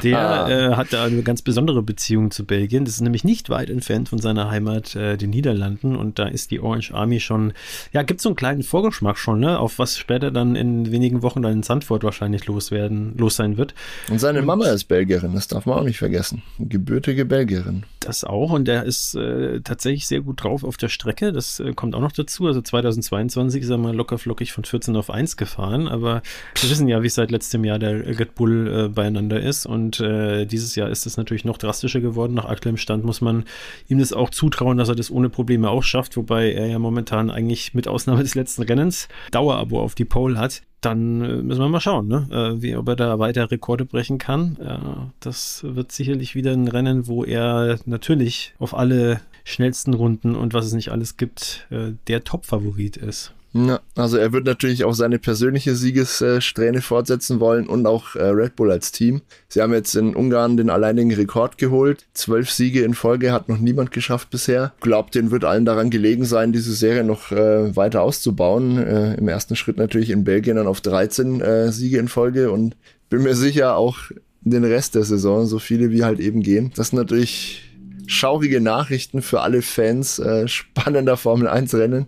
Der 0.04 0.48
äh, 0.72 0.75
hat 0.75 0.94
da 0.94 1.04
eine 1.04 1.22
ganz 1.22 1.42
besondere 1.42 1.84
Beziehung 1.84 2.32
zu 2.32 2.46
Belgien. 2.46 2.86
Das 2.86 2.96
ist 2.96 3.01
nämlich 3.01 3.25
nicht 3.25 3.50
weit 3.50 3.70
entfernt 3.70 4.08
von 4.08 4.20
seiner 4.20 4.50
Heimat, 4.50 4.96
äh, 4.96 5.18
den 5.18 5.32
Niederlanden. 5.32 5.96
Und 5.96 6.18
da 6.18 6.27
ist 6.27 6.51
die 6.51 6.62
Orange 6.62 6.94
Army 6.94 7.20
schon, 7.20 7.51
ja, 7.92 8.04
gibt 8.04 8.22
so 8.22 8.30
einen 8.30 8.38
kleinen 8.38 8.63
Vorgeschmack 8.63 9.18
schon, 9.18 9.42
ne, 9.42 9.60
auf 9.60 9.80
was 9.80 9.98
später 9.98 10.32
dann 10.32 10.56
in 10.56 10.92
wenigen 10.92 11.22
Wochen 11.22 11.42
dann 11.42 11.51
in 11.51 11.63
Sandford 11.63 12.04
wahrscheinlich 12.04 12.46
loswerden, 12.46 13.18
los 13.18 13.36
sein 13.36 13.58
wird. 13.58 13.75
Und 14.10 14.20
seine 14.20 14.39
und, 14.39 14.46
Mama 14.46 14.68
ist 14.68 14.86
Belgierin, 14.86 15.34
das 15.34 15.48
darf 15.48 15.65
man 15.65 15.80
auch 15.80 15.84
nicht 15.84 15.98
vergessen. 15.98 16.42
Gebürtige 16.58 17.25
Belgierin. 17.25 17.84
Das 18.00 18.24
auch. 18.24 18.51
Und 18.51 18.65
der 18.68 18.84
ist 18.84 19.15
äh, 19.15 19.60
tatsächlich 19.62 20.08
sehr 20.08 20.22
gut 20.22 20.44
drauf 20.44 20.63
auf 20.63 20.77
der 20.77 20.89
Strecke. 20.89 21.34
Das 21.34 21.60
äh, 21.60 21.74
kommt 21.74 21.96
auch 21.96 22.01
noch 22.01 22.12
dazu. 22.12 22.48
Also 22.48 22.62
2022 22.62 23.25
22 23.29 23.63
ist 23.63 23.70
er 23.70 23.77
mal 23.77 23.96
locker 23.96 24.17
flockig 24.17 24.51
von 24.51 24.63
14 24.63 24.96
auf 24.96 25.10
1 25.10 25.38
gefahren, 25.38 25.88
aber 25.88 26.22
wir 26.60 26.70
wissen 26.70 26.88
ja, 26.88 27.03
wie 27.03 27.10
seit 27.10 27.32
letztem 27.32 27.63
Jahr 27.63 27.79
der 27.79 28.20
Red 28.20 28.36
Bull 28.36 28.67
äh, 28.67 28.88
beieinander 28.89 29.39
ist 29.39 29.65
und 29.65 30.00
äh, 30.00 30.46
dieses 30.46 30.75
Jahr 30.75 30.89
ist 30.89 31.05
es 31.05 31.17
natürlich 31.17 31.46
noch 31.46 31.58
drastischer 31.58 32.01
geworden. 32.01 32.34
Nach 32.34 32.46
aktuellem 32.46 32.77
Stand 32.77 33.03
muss 33.03 33.22
man 33.22 33.46
ihm 33.88 34.00
das 34.00 34.13
auch 34.13 34.29
zutrauen, 34.29 34.77
dass 34.77 34.89
er 34.89 34.96
das 34.96 35.12
ohne 35.12 35.29
Probleme 35.29 35.70
auch 35.70 35.84
schafft, 35.84 36.17
wobei 36.17 36.51
er 36.51 36.67
ja 36.67 36.79
momentan 36.79 37.29
eigentlich 37.29 37.74
mit 37.74 37.88
Ausnahme 37.88 38.24
des 38.24 38.36
letzten 38.36 38.63
Rennens 38.63 39.08
Dauerabo 39.32 39.82
auf 39.82 39.96
die 39.96 40.05
Pole 40.05 40.38
hat 40.38 40.62
dann 40.82 41.22
äh, 41.22 41.41
müssen 41.41 41.62
wir 41.62 41.70
mal 41.70 41.79
schauen, 41.79 42.08
ne? 42.08 42.27
Äh, 42.32 42.62
wie, 42.62 42.75
ob 42.75 42.88
er 42.88 42.96
da 42.96 43.17
weiter 43.17 43.50
Rekorde 43.50 43.86
brechen 43.86 44.20
kann. 44.20 44.58
Ja, 44.63 45.10
das 45.20 45.65
wird 45.67 45.91
sicherlich 45.91 46.36
wieder 46.36 46.51
ein 46.51 46.67
Rennen, 46.67 47.08
wo 47.08 47.24
er 47.24 47.79
natürlich 47.86 48.53
auf 48.60 48.75
alle 48.75 49.20
schnellsten 49.46 49.94
Runden 49.94 50.36
und 50.36 50.54
was 50.54 50.66
es 50.66 50.74
nicht 50.74 50.90
alles 50.92 51.16
gibt, 51.16 51.68
äh, 51.70 51.94
der 52.08 52.25
Top-Favorit 52.25 52.98
ist. 52.98 53.32
Ja, 53.54 53.80
also 53.96 54.18
er 54.18 54.34
wird 54.34 54.46
natürlich 54.46 54.84
auch 54.84 54.94
seine 54.94 55.18
persönliche 55.18 55.75
Siegessträhne 55.75 56.82
fortsetzen 56.82 57.40
wollen 57.40 57.68
und 57.68 57.86
auch 57.86 58.18
äh, 58.18 58.25
Red 58.25 58.58
Bull 58.58 58.70
als 58.70 58.92
Team. 58.92 59.22
Sie 59.48 59.62
haben 59.62 59.72
jetzt 59.72 59.96
in 59.96 60.14
Ungarn 60.14 60.58
den 60.58 60.70
alleinigen 60.70 61.14
Rekord 61.14 61.58
geholt. 61.58 62.06
Zwölf 62.14 62.52
Siege 62.52 62.84
in 62.84 62.94
Folge 62.96 63.32
hat 63.32 63.48
noch 63.48 63.60
niemand 63.60 63.92
geschafft 63.92 64.30
bisher. 64.30 64.74
Glaubt, 64.82 65.16
denen 65.16 65.32
wird 65.32 65.46
allen 65.46 65.64
daran 65.64 65.90
gelegen 65.90 66.25
sein, 66.25 66.52
diese 66.52 66.74
Serie 66.74 67.06
noch 67.06 67.32
äh, 67.32 67.74
weiter 67.78 68.02
auszubauen. 68.02 68.78
Äh, 68.78 69.14
Im 69.14 69.30
ersten 69.30 69.56
Schritt 69.56 69.78
natürlich 69.78 70.10
in 70.10 70.25
Belgien 70.25 70.58
dann 70.58 70.68
auf 70.68 70.82
13 70.82 71.40
äh, 71.40 71.72
Siege 71.72 71.98
in 71.98 72.10
Folge 72.10 72.52
und 72.52 72.75
bin 73.10 73.24
mir 73.24 73.36
sicher 73.36 73.78
auch 73.78 74.00
den 74.42 74.66
Rest 74.66 74.96
der 74.96 75.06
Saison, 75.06 75.46
so 75.46 75.60
viele 75.60 75.92
wie 75.92 76.04
halt 76.04 76.20
eben 76.20 76.42
gehen. 76.42 76.74
Das 76.75 76.90
sind 76.90 77.00
natürlich 77.00 77.65
schaurige 78.08 78.62
Nachrichten 78.62 79.22
für 79.22 79.42
alle 79.42 79.62
Fans 79.62 80.20
äh, 80.20 80.48
spannender 80.48 81.18
Formel 81.18 81.48
1 81.48 81.74
Rennen. 81.76 82.08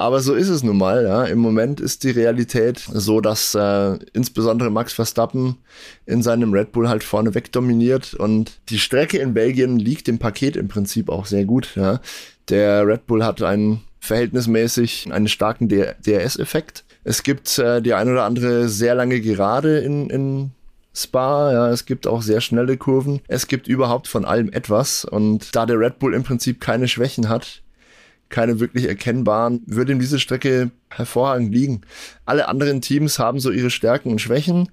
Aber 0.00 0.20
so 0.20 0.34
ist 0.34 0.48
es 0.48 0.62
nun 0.62 0.78
mal. 0.78 1.04
Ja. 1.04 1.24
Im 1.24 1.40
Moment 1.40 1.78
ist 1.78 2.04
die 2.04 2.10
Realität 2.10 2.78
so, 2.78 3.20
dass 3.20 3.54
äh, 3.54 3.98
insbesondere 4.14 4.70
Max 4.70 4.94
Verstappen 4.94 5.56
in 6.06 6.22
seinem 6.22 6.54
Red 6.54 6.72
Bull 6.72 6.88
halt 6.88 7.04
vorne 7.04 7.34
weg 7.34 7.52
dominiert 7.52 8.14
und 8.14 8.60
die 8.70 8.78
Strecke 8.78 9.18
in 9.18 9.34
Belgien 9.34 9.78
liegt 9.78 10.08
im 10.08 10.18
Paket 10.18 10.56
im 10.56 10.68
Prinzip 10.68 11.10
auch 11.10 11.26
sehr 11.26 11.44
gut. 11.44 11.76
Ja. 11.76 12.00
Der 12.48 12.86
Red 12.86 13.06
Bull 13.06 13.22
hat 13.24 13.42
ein 13.42 13.80
verhältnismäßig 14.00 15.08
einen 15.12 15.28
starken 15.28 15.68
DRS-Effekt. 15.68 16.84
Es 17.04 17.22
gibt 17.22 17.58
äh, 17.58 17.82
die 17.82 17.92
ein 17.92 18.08
oder 18.08 18.24
andere 18.24 18.68
sehr 18.68 18.94
lange 18.94 19.20
Gerade 19.20 19.80
in, 19.80 20.08
in 20.08 20.52
Spa, 20.94 21.52
ja, 21.52 21.70
es 21.70 21.84
gibt 21.84 22.06
auch 22.06 22.22
sehr 22.22 22.40
schnelle 22.40 22.76
Kurven. 22.76 23.20
Es 23.28 23.46
gibt 23.46 23.68
überhaupt 23.68 24.08
von 24.08 24.24
allem 24.24 24.50
etwas. 24.52 25.04
Und 25.04 25.54
da 25.54 25.66
der 25.66 25.78
Red 25.78 25.98
Bull 25.98 26.14
im 26.14 26.24
Prinzip 26.24 26.60
keine 26.60 26.88
Schwächen 26.88 27.28
hat, 27.28 27.62
keine 28.28 28.60
wirklich 28.60 28.88
erkennbaren, 28.88 29.62
würde 29.66 29.92
ihm 29.92 30.00
diese 30.00 30.18
Strecke 30.18 30.70
hervorragend 30.88 31.52
liegen. 31.52 31.82
Alle 32.24 32.48
anderen 32.48 32.80
Teams 32.80 33.18
haben 33.18 33.40
so 33.40 33.50
ihre 33.50 33.70
Stärken 33.70 34.10
und 34.10 34.20
Schwächen, 34.20 34.68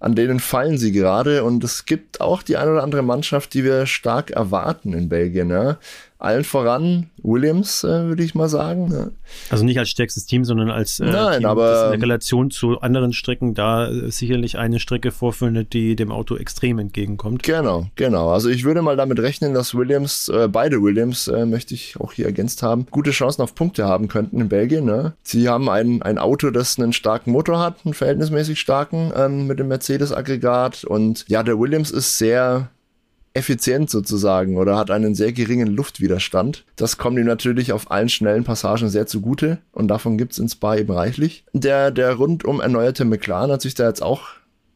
an 0.00 0.14
denen 0.14 0.40
fallen 0.40 0.76
sie 0.76 0.92
gerade. 0.92 1.44
Und 1.44 1.64
es 1.64 1.86
gibt 1.86 2.20
auch 2.20 2.42
die 2.42 2.56
eine 2.56 2.72
oder 2.72 2.82
andere 2.82 3.02
Mannschaft, 3.02 3.54
die 3.54 3.64
wir 3.64 3.86
stark 3.86 4.30
erwarten 4.30 4.92
in 4.92 5.08
Belgien. 5.08 5.50
Ja 5.50 5.78
allen 6.18 6.44
voran 6.44 7.10
Williams, 7.22 7.84
äh, 7.84 8.04
würde 8.04 8.22
ich 8.22 8.34
mal 8.34 8.48
sagen. 8.48 8.90
Ja. 8.92 9.08
Also 9.50 9.64
nicht 9.64 9.78
als 9.78 9.90
stärkstes 9.90 10.26
Team, 10.26 10.44
sondern 10.44 10.70
als 10.70 11.00
äh, 11.00 11.06
Nein, 11.06 11.40
Team, 11.40 11.48
aber, 11.48 11.92
in 11.92 12.00
Relation 12.00 12.50
zu 12.50 12.80
anderen 12.80 13.12
Strecken 13.12 13.54
da 13.54 13.88
äh, 13.88 14.10
sicherlich 14.10 14.56
eine 14.58 14.80
Strecke 14.80 15.10
vorfindet, 15.10 15.72
die 15.72 15.96
dem 15.96 16.12
Auto 16.12 16.36
extrem 16.36 16.78
entgegenkommt. 16.78 17.42
Genau, 17.42 17.86
genau. 17.96 18.30
Also 18.30 18.48
ich 18.48 18.64
würde 18.64 18.82
mal 18.82 18.96
damit 18.96 19.18
rechnen, 19.18 19.54
dass 19.54 19.74
Williams, 19.74 20.28
äh, 20.28 20.48
beide 20.48 20.82
Williams, 20.82 21.28
äh, 21.28 21.46
möchte 21.46 21.74
ich 21.74 21.96
auch 22.00 22.12
hier 22.12 22.26
ergänzt 22.26 22.62
haben, 22.62 22.86
gute 22.90 23.10
Chancen 23.10 23.42
auf 23.42 23.54
Punkte 23.54 23.84
haben 23.84 24.08
könnten 24.08 24.40
in 24.40 24.48
Belgien. 24.48 24.84
Ne? 24.84 25.14
Sie 25.22 25.48
haben 25.48 25.68
ein, 25.68 26.02
ein 26.02 26.18
Auto, 26.18 26.50
das 26.50 26.78
einen 26.78 26.92
starken 26.92 27.32
Motor 27.32 27.58
hat, 27.60 27.78
einen 27.84 27.94
verhältnismäßig 27.94 28.60
starken 28.60 29.12
ähm, 29.16 29.46
mit 29.46 29.58
dem 29.58 29.68
Mercedes-Aggregat. 29.68 30.84
Und 30.84 31.24
ja, 31.28 31.42
der 31.42 31.58
Williams 31.58 31.90
ist 31.90 32.18
sehr 32.18 32.70
effizient 33.34 33.90
sozusagen 33.90 34.56
oder 34.56 34.76
hat 34.76 34.90
einen 34.90 35.14
sehr 35.14 35.32
geringen 35.32 35.66
Luftwiderstand. 35.66 36.64
Das 36.76 36.98
kommt 36.98 37.18
ihm 37.18 37.26
natürlich 37.26 37.72
auf 37.72 37.90
allen 37.90 38.08
schnellen 38.08 38.44
Passagen 38.44 38.88
sehr 38.88 39.06
zugute 39.06 39.58
und 39.72 39.88
davon 39.88 40.16
gibt's 40.16 40.38
in 40.38 40.48
Spa 40.48 40.76
eben 40.76 40.92
reichlich. 40.92 41.44
Der, 41.52 41.90
der 41.90 42.14
rundum 42.14 42.60
erneuerte 42.60 43.04
McLaren 43.04 43.50
hat 43.50 43.62
sich 43.62 43.74
da 43.74 43.88
jetzt 43.88 44.02
auch 44.02 44.22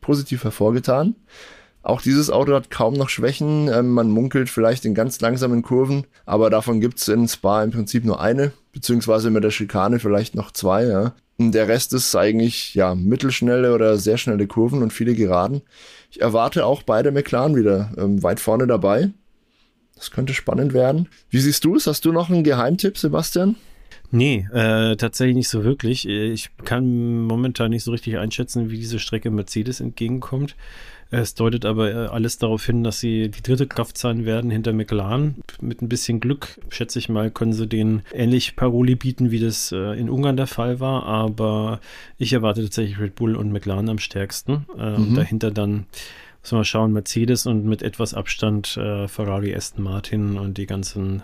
positiv 0.00 0.42
hervorgetan. 0.42 1.14
Auch 1.82 2.02
dieses 2.02 2.28
Auto 2.28 2.52
hat 2.54 2.70
kaum 2.70 2.94
noch 2.94 3.08
Schwächen. 3.08 3.68
Ähm, 3.68 3.90
man 3.90 4.10
munkelt 4.10 4.50
vielleicht 4.50 4.84
in 4.84 4.94
ganz 4.94 5.20
langsamen 5.20 5.62
Kurven, 5.62 6.06
aber 6.26 6.50
davon 6.50 6.80
gibt's 6.80 7.06
in 7.08 7.28
Spa 7.28 7.62
im 7.62 7.70
Prinzip 7.70 8.04
nur 8.04 8.20
eine, 8.20 8.52
beziehungsweise 8.72 9.30
mit 9.30 9.44
der 9.44 9.50
Schikane 9.50 10.00
vielleicht 10.00 10.34
noch 10.34 10.50
zwei. 10.50 10.84
Ja. 10.84 11.14
Der 11.38 11.68
Rest 11.68 11.92
ist 11.92 12.16
eigentlich 12.16 12.74
ja 12.74 12.96
mittelschnelle 12.96 13.72
oder 13.72 13.96
sehr 13.96 14.18
schnelle 14.18 14.48
Kurven 14.48 14.82
und 14.82 14.92
viele 14.92 15.14
Geraden. 15.14 15.62
Ich 16.10 16.20
erwarte 16.20 16.64
auch 16.64 16.82
beide 16.82 17.10
McLaren 17.10 17.56
wieder 17.56 17.92
ähm, 17.98 18.22
weit 18.22 18.40
vorne 18.40 18.66
dabei. 18.66 19.10
Das 19.94 20.10
könnte 20.10 20.32
spannend 20.32 20.72
werden. 20.72 21.08
Wie 21.28 21.40
siehst 21.40 21.64
du 21.64 21.74
es? 21.74 21.86
Hast 21.86 22.04
du 22.04 22.12
noch 22.12 22.30
einen 22.30 22.44
Geheimtipp, 22.44 22.96
Sebastian? 22.96 23.56
Nee, 24.10 24.48
äh, 24.52 24.96
tatsächlich 24.96 25.36
nicht 25.36 25.48
so 25.48 25.64
wirklich. 25.64 26.08
Ich 26.08 26.50
kann 26.64 27.22
momentan 27.24 27.70
nicht 27.70 27.84
so 27.84 27.90
richtig 27.90 28.16
einschätzen, 28.16 28.70
wie 28.70 28.78
diese 28.78 28.98
Strecke 28.98 29.30
Mercedes 29.30 29.80
entgegenkommt. 29.80 30.56
Es 31.10 31.34
deutet 31.34 31.64
aber 31.64 31.90
äh, 31.90 32.06
alles 32.08 32.36
darauf 32.38 32.66
hin, 32.66 32.84
dass 32.84 33.00
sie 33.00 33.30
die 33.30 33.42
dritte 33.42 33.66
Kraft 33.66 33.96
sein 33.96 34.26
werden 34.26 34.50
hinter 34.50 34.72
McLaren. 34.72 35.36
Mit 35.60 35.80
ein 35.80 35.88
bisschen 35.88 36.20
Glück, 36.20 36.60
schätze 36.68 36.98
ich 36.98 37.08
mal, 37.08 37.30
können 37.30 37.54
sie 37.54 37.66
den 37.66 38.02
ähnlich 38.12 38.56
Paroli 38.56 38.94
bieten, 38.94 39.30
wie 39.30 39.40
das 39.40 39.72
äh, 39.72 39.98
in 39.98 40.10
Ungarn 40.10 40.36
der 40.36 40.46
Fall 40.46 40.80
war. 40.80 41.04
Aber 41.04 41.80
ich 42.18 42.34
erwarte 42.34 42.62
tatsächlich 42.62 42.98
Red 42.98 43.14
Bull 43.14 43.36
und 43.36 43.52
McLaren 43.52 43.88
am 43.88 43.98
stärksten. 43.98 44.66
Ähm, 44.78 45.10
mhm. 45.10 45.14
Dahinter 45.14 45.50
dann 45.50 45.86
müssen 46.42 46.52
wir 46.52 46.58
mal 46.58 46.64
schauen, 46.64 46.92
Mercedes 46.92 47.46
und 47.46 47.64
mit 47.64 47.82
etwas 47.82 48.12
Abstand 48.12 48.76
äh, 48.76 49.08
Ferrari, 49.08 49.54
Aston 49.54 49.84
Martin 49.84 50.36
und 50.36 50.58
die 50.58 50.66
ganzen 50.66 51.22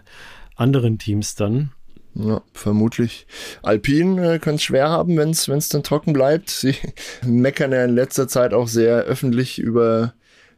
anderen 0.57 0.99
Teams 0.99 1.35
dann. 1.35 1.73
Ja, 2.15 2.43
vermutlich. 2.53 3.27
Alpine 3.63 4.35
äh, 4.35 4.39
könnte 4.39 4.57
es 4.57 4.63
schwer 4.63 4.89
haben, 4.89 5.17
wenn 5.17 5.31
es 5.31 5.69
dann 5.69 5.83
trocken 5.83 6.13
bleibt. 6.13 6.51
Sie 6.51 6.75
meckern 7.25 7.73
ja 7.73 7.85
in 7.85 7.95
letzter 7.95 8.29
Zeit 8.29 8.55
auch 8.55 8.69
sehr 8.69 9.03
öffentlich 9.03 9.59
über 9.59 10.15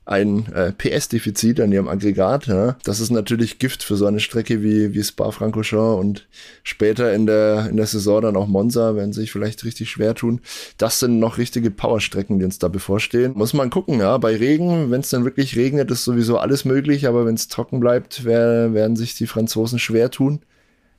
ein 0.07 0.53
äh, 0.53 0.73
PS-Defizit 0.73 1.61
an 1.61 1.73
ihrem 1.73 1.89
Aggregat. 1.89 2.47
Ja. 2.47 2.77
Das 2.85 3.01
ist 3.01 3.11
natürlich 3.11 3.59
Gift 3.59 3.83
für 3.83 3.97
so 3.97 4.07
eine 4.07 4.21
Strecke 4.21 4.63
wie, 4.63 4.95
wie 4.95 5.03
Spa-Francorchamps 5.03 5.99
und 6.01 6.29
später 6.63 7.13
in 7.13 7.27
der, 7.27 7.69
in 7.69 7.77
der 7.77 7.87
Saison 7.87 8.23
dann 8.23 8.37
auch 8.37 8.47
Monza 8.47 8.95
werden 8.95 9.13
sich 9.13 9.33
vielleicht 9.33 9.65
richtig 9.65 9.91
schwer 9.91 10.15
tun. 10.15 10.41
Das 10.79 11.01
sind 11.01 11.19
noch 11.19 11.39
richtige 11.39 11.73
Powerstrecken, 11.73 12.39
die 12.39 12.45
uns 12.45 12.61
da 12.61 12.69
bevorstehen. 12.69 13.33
Muss 13.35 13.53
man 13.53 13.71
gucken, 13.71 13.99
ja. 13.99 14.17
Bei 14.19 14.37
Regen, 14.37 14.93
wenn 14.93 15.01
es 15.01 15.11
dann 15.11 15.25
wirklich 15.25 15.57
regnet, 15.57 15.91
ist 15.91 16.05
sowieso 16.05 16.39
alles 16.39 16.65
möglich, 16.65 17.09
aber 17.09 17.27
wenn 17.27 17.35
es 17.35 17.49
trocken 17.49 17.81
bleibt, 17.81 18.25
wär, 18.25 18.75
werden 18.75 18.95
sich 18.95 19.17
die 19.17 19.27
Franzosen 19.27 19.81
schwer 19.81 20.13
tun. 20.13 20.41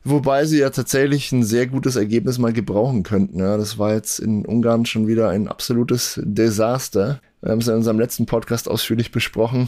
Wobei 0.04 0.46
sie 0.46 0.60
ja 0.60 0.70
tatsächlich 0.70 1.32
ein 1.32 1.44
sehr 1.44 1.68
gutes 1.68 1.96
Ergebnis 1.96 2.38
mal 2.38 2.54
gebrauchen 2.54 3.04
könnten. 3.04 3.40
Ja, 3.40 3.58
das 3.58 3.78
war 3.78 3.94
jetzt 3.94 4.20
in 4.20 4.46
Ungarn 4.46 4.86
schon 4.86 5.08
wieder 5.08 5.30
ein 5.30 5.48
absolutes 5.48 6.20
Desaster. 6.24 7.20
Wir 7.42 7.52
haben 7.52 7.60
es 7.60 7.68
in 7.68 7.76
unserem 7.76 8.00
letzten 8.00 8.26
Podcast 8.26 8.70
ausführlich 8.70 9.12
besprochen. 9.12 9.68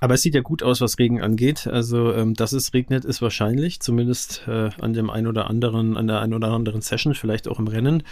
Aber 0.00 0.14
es 0.14 0.22
sieht 0.22 0.34
ja 0.34 0.40
gut 0.40 0.62
aus, 0.62 0.80
was 0.80 0.98
Regen 0.98 1.22
angeht. 1.22 1.66
Also, 1.66 2.12
ähm, 2.12 2.34
dass 2.34 2.52
es 2.52 2.74
regnet, 2.74 3.04
ist 3.04 3.22
wahrscheinlich, 3.22 3.80
zumindest 3.80 4.42
äh, 4.48 4.70
an 4.80 4.92
dem 4.92 5.08
ein 5.08 5.26
oder 5.26 5.48
anderen, 5.48 5.96
an 5.96 6.06
der 6.06 6.20
ein 6.20 6.34
oder 6.34 6.48
anderen 6.48 6.80
Session, 6.80 7.14
vielleicht 7.14 7.48
auch 7.48 7.58
im 7.58 7.68
Rennen. 7.68 8.02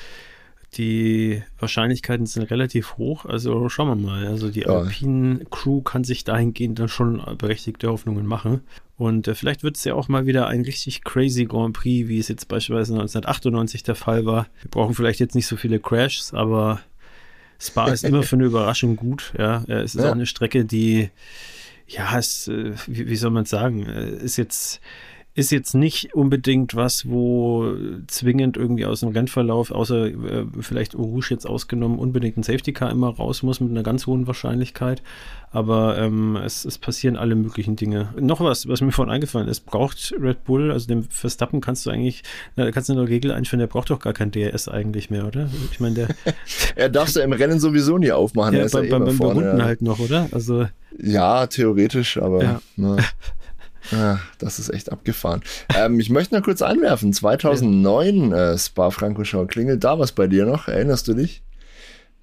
Die 0.75 1.43
Wahrscheinlichkeiten 1.59 2.25
sind 2.25 2.51
relativ 2.51 2.97
hoch. 2.97 3.27
Also 3.27 3.69
schauen 3.69 3.89
wir 3.89 3.97
mal. 3.97 4.27
Also 4.27 4.51
die 4.51 4.61
ja. 4.61 4.69
Alpine 4.69 5.45
Crew 5.51 5.83
kann 5.83 6.03
sich 6.03 6.25
dahingehend 6.25 6.79
dann 6.79 6.89
schon 6.89 7.23
berechtigte 7.37 7.89
Hoffnungen 7.89 8.25
machen. 8.25 8.63
Und 8.97 9.29
äh, 9.29 9.35
vielleicht 9.35 9.65
wird 9.65 9.77
es 9.77 9.85
ja 9.85 9.95
auch 9.95 10.09
mal 10.09 10.27
wieder 10.27 10.47
ein 10.47 10.63
richtig 10.63 11.05
crazy 11.05 11.45
Grand 11.45 11.75
Prix, 11.77 12.09
wie 12.09 12.19
es 12.19 12.29
jetzt 12.29 12.49
beispielsweise 12.49 12.95
1998 12.95 13.83
der 13.83 13.95
Fall 13.95 14.25
war. 14.25 14.47
Wir 14.63 14.71
brauchen 14.71 14.95
vielleicht 14.95 15.21
jetzt 15.21 15.35
nicht 15.35 15.47
so 15.47 15.57
viele 15.57 15.79
Crashs, 15.79 16.33
aber 16.33 16.81
Spa 17.59 17.89
ist 17.89 18.05
immer 18.05 18.23
für 18.23 18.37
eine 18.37 18.47
Überraschung 18.47 18.97
gut. 18.97 19.35
Ja, 19.39 19.65
es 19.69 19.95
ist 19.95 20.03
ja. 20.03 20.09
auch 20.09 20.15
eine 20.15 20.27
Strecke, 20.27 20.65
die, 20.65 21.11
ja, 21.87 22.19
es, 22.19 22.49
äh, 22.49 22.73
wie, 22.87 23.09
wie 23.09 23.17
soll 23.17 23.31
man 23.31 23.45
sagen, 23.45 23.87
äh, 23.87 24.09
ist 24.17 24.37
jetzt 24.37 24.81
ist 25.35 25.51
jetzt 25.51 25.75
nicht 25.75 26.15
unbedingt 26.15 26.75
was, 26.75 27.09
wo 27.09 27.75
zwingend 28.07 28.59
irgendwie 28.59 28.85
aus 28.85 29.01
dem 29.01 29.11
Rennverlauf, 29.11 29.71
außer 29.71 30.07
äh, 30.07 30.45
vielleicht 30.61 30.95
Rouge 30.95 31.29
jetzt 31.31 31.47
ausgenommen, 31.47 31.99
unbedingt 31.99 32.37
ein 32.37 32.43
Safety 32.43 32.75
Car 32.75 32.91
immer 32.91 33.09
raus 33.09 33.43
muss 33.43 33.61
mit 33.61 33.71
einer 33.71 33.83
ganz 33.83 34.07
hohen 34.07 34.27
Wahrscheinlichkeit. 34.27 35.03
Aber 35.51 35.99
ähm, 35.99 36.37
es, 36.37 36.65
es 36.67 36.79
passieren 36.79 37.17
alle 37.17 37.35
möglichen 37.35 37.77
Dinge. 37.77 38.09
Noch 38.19 38.41
was, 38.41 38.69
was 38.69 38.83
mir 38.83 38.93
vorhin 38.93 39.13
eingefallen 39.13 39.49
ist, 39.49 39.61
braucht 39.61 40.15
Red 40.19 40.45
Bull, 40.45 40.71
also 40.71 40.87
dem 40.87 41.05
Verstappen 41.05 41.61
kannst 41.63 41.87
du 41.87 41.91
eigentlich, 41.91 42.23
na, 42.57 42.71
kannst 42.71 42.91
du 42.91 42.95
eine 42.95 43.09
Regel 43.09 43.33
einführen, 43.33 43.61
der 43.61 43.67
braucht 43.67 43.89
doch 43.89 44.01
gar 44.01 44.13
kein 44.13 44.31
DRS 44.31 44.69
eigentlich 44.69 45.11
mehr, 45.11 45.27
oder? 45.27 45.49
Ich 45.71 45.81
meine, 45.81 45.95
der. 45.95 46.09
er 46.77 46.89
darf 46.91 47.15
ja 47.15 47.23
im 47.23 47.33
Rennen 47.33 47.61
sowieso 47.61 47.97
nie 47.97 48.13
aufmachen. 48.13 48.55
Ja, 48.55 48.67
bei, 48.71 48.85
ja 48.85 48.99
beim 48.99 49.17
Berühmten 49.17 49.59
ja. 49.59 49.65
halt 49.65 49.81
noch, 49.83 49.99
oder? 49.99 50.29
Also. 50.33 50.67
Ja, 50.99 51.47
theoretisch, 51.47 52.19
aber. 52.19 52.43
Ja. 52.43 52.61
Das 54.39 54.59
ist 54.59 54.69
echt 54.71 54.93
abgefahren. 54.93 55.43
Ähm, 55.77 55.99
ich 56.01 56.11
möchte 56.11 56.35
noch 56.35 56.45
kurz 56.45 56.63
einwerfen. 56.63 57.13
2009 57.13 58.33
äh, 58.33 58.59
Spa-Francorchamps. 58.59 59.53
Klingelt 59.53 59.85
da 59.85 59.99
was 59.99 60.13
bei 60.13 60.27
dir 60.27 60.47
noch? 60.47 60.69
Erinnerst 60.69 61.09
du 61.09 61.15
dich? 61.15 61.43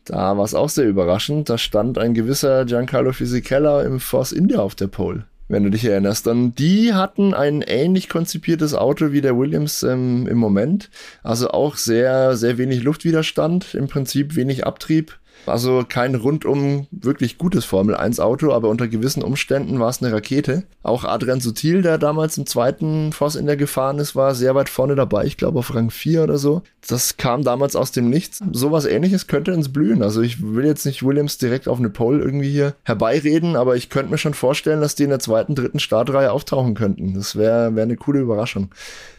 Da 0.06 0.38
war 0.38 0.46
es 0.46 0.56
auch 0.56 0.70
sehr 0.70 0.88
überraschend. 0.88 1.50
Da 1.50 1.58
stand 1.58 1.98
ein 1.98 2.14
gewisser 2.14 2.66
Giancarlo 2.66 3.12
Fisichella 3.12 3.84
im 3.84 4.00
Force 4.00 4.32
India 4.32 4.60
auf 4.60 4.76
der 4.76 4.88
Pole. 4.88 5.26
Wenn 5.50 5.64
du 5.64 5.72
dich 5.72 5.84
erinnerst, 5.84 6.28
dann 6.28 6.54
die 6.54 6.94
hatten 6.94 7.34
ein 7.34 7.64
ähnlich 7.64 8.08
konzipiertes 8.08 8.76
Auto 8.76 9.12
wie 9.12 9.22
der 9.22 9.36
Williams 9.36 9.82
ähm, 9.82 10.28
im 10.28 10.38
Moment. 10.38 10.92
Also 11.24 11.50
auch 11.50 11.76
sehr, 11.76 12.38
sehr 12.38 12.60
wenig 12.60 12.84
Luftwiderstand, 12.84 13.74
im 13.74 13.88
Prinzip 13.88 14.36
wenig 14.36 14.68
Abtrieb. 14.68 15.18
Also 15.46 15.84
kein 15.88 16.16
rundum 16.16 16.88
wirklich 16.92 17.38
gutes 17.38 17.66
Formel 17.66 17.96
1 17.96 18.20
Auto, 18.20 18.52
aber 18.54 18.70
unter 18.70 18.88
gewissen 18.88 19.24
Umständen 19.24 19.80
war 19.80 19.90
es 19.90 20.02
eine 20.02 20.14
Rakete. 20.14 20.64
Auch 20.84 21.04
Adrian 21.04 21.42
Sutil, 21.42 21.82
der 21.82 21.98
damals 21.98 22.38
im 22.38 22.46
zweiten 22.46 23.12
Force 23.12 23.36
in 23.36 23.46
der 23.46 23.58
gefahren 23.58 24.00
ist, 24.00 24.16
war 24.16 24.36
sehr 24.36 24.56
weit 24.56 24.70
vorne 24.70 24.96
dabei. 24.96 25.26
Ich 25.26 25.38
glaube 25.38 25.60
auf 25.60 25.74
Rang 25.74 25.90
4 25.90 26.24
oder 26.24 26.38
so. 26.38 26.62
Das 26.88 27.18
kam 27.18 27.44
damals 27.44 27.76
aus 27.76 27.92
dem 27.92 28.10
Nichts. 28.10 28.40
Sowas 28.52 28.86
ähnliches 28.86 29.28
könnte 29.28 29.52
ins 29.52 29.74
Blühen. 29.74 30.02
Also 30.02 30.22
ich 30.22 30.42
will 30.42 30.66
jetzt 30.66 30.86
nicht 30.86 31.04
Williams 31.04 31.38
direkt 31.38 31.68
auf 31.68 31.80
eine 31.80 31.90
Pole 31.90 32.20
irgendwie 32.20 32.50
hier 32.50 32.76
herbeireden, 32.84 33.56
aber 33.56 33.76
ich 33.76 33.90
könnte 33.90 34.12
mir 34.12 34.18
schon 34.18 34.34
vorstellen, 34.34 34.82
dass 34.82 34.96
die 34.96 35.04
in 35.04 35.10
der 35.10 35.20
zweiten, 35.20 35.56
dritten 35.56 35.80
Startreihe 35.80 36.32
auftauchen 36.32 36.76
könnten. 36.76 37.14
Das 37.14 37.36
wäre 37.36 37.76
wär 37.76 37.84
eine 37.84 37.98
coole 37.98 38.22
Überraschung. 38.22 38.70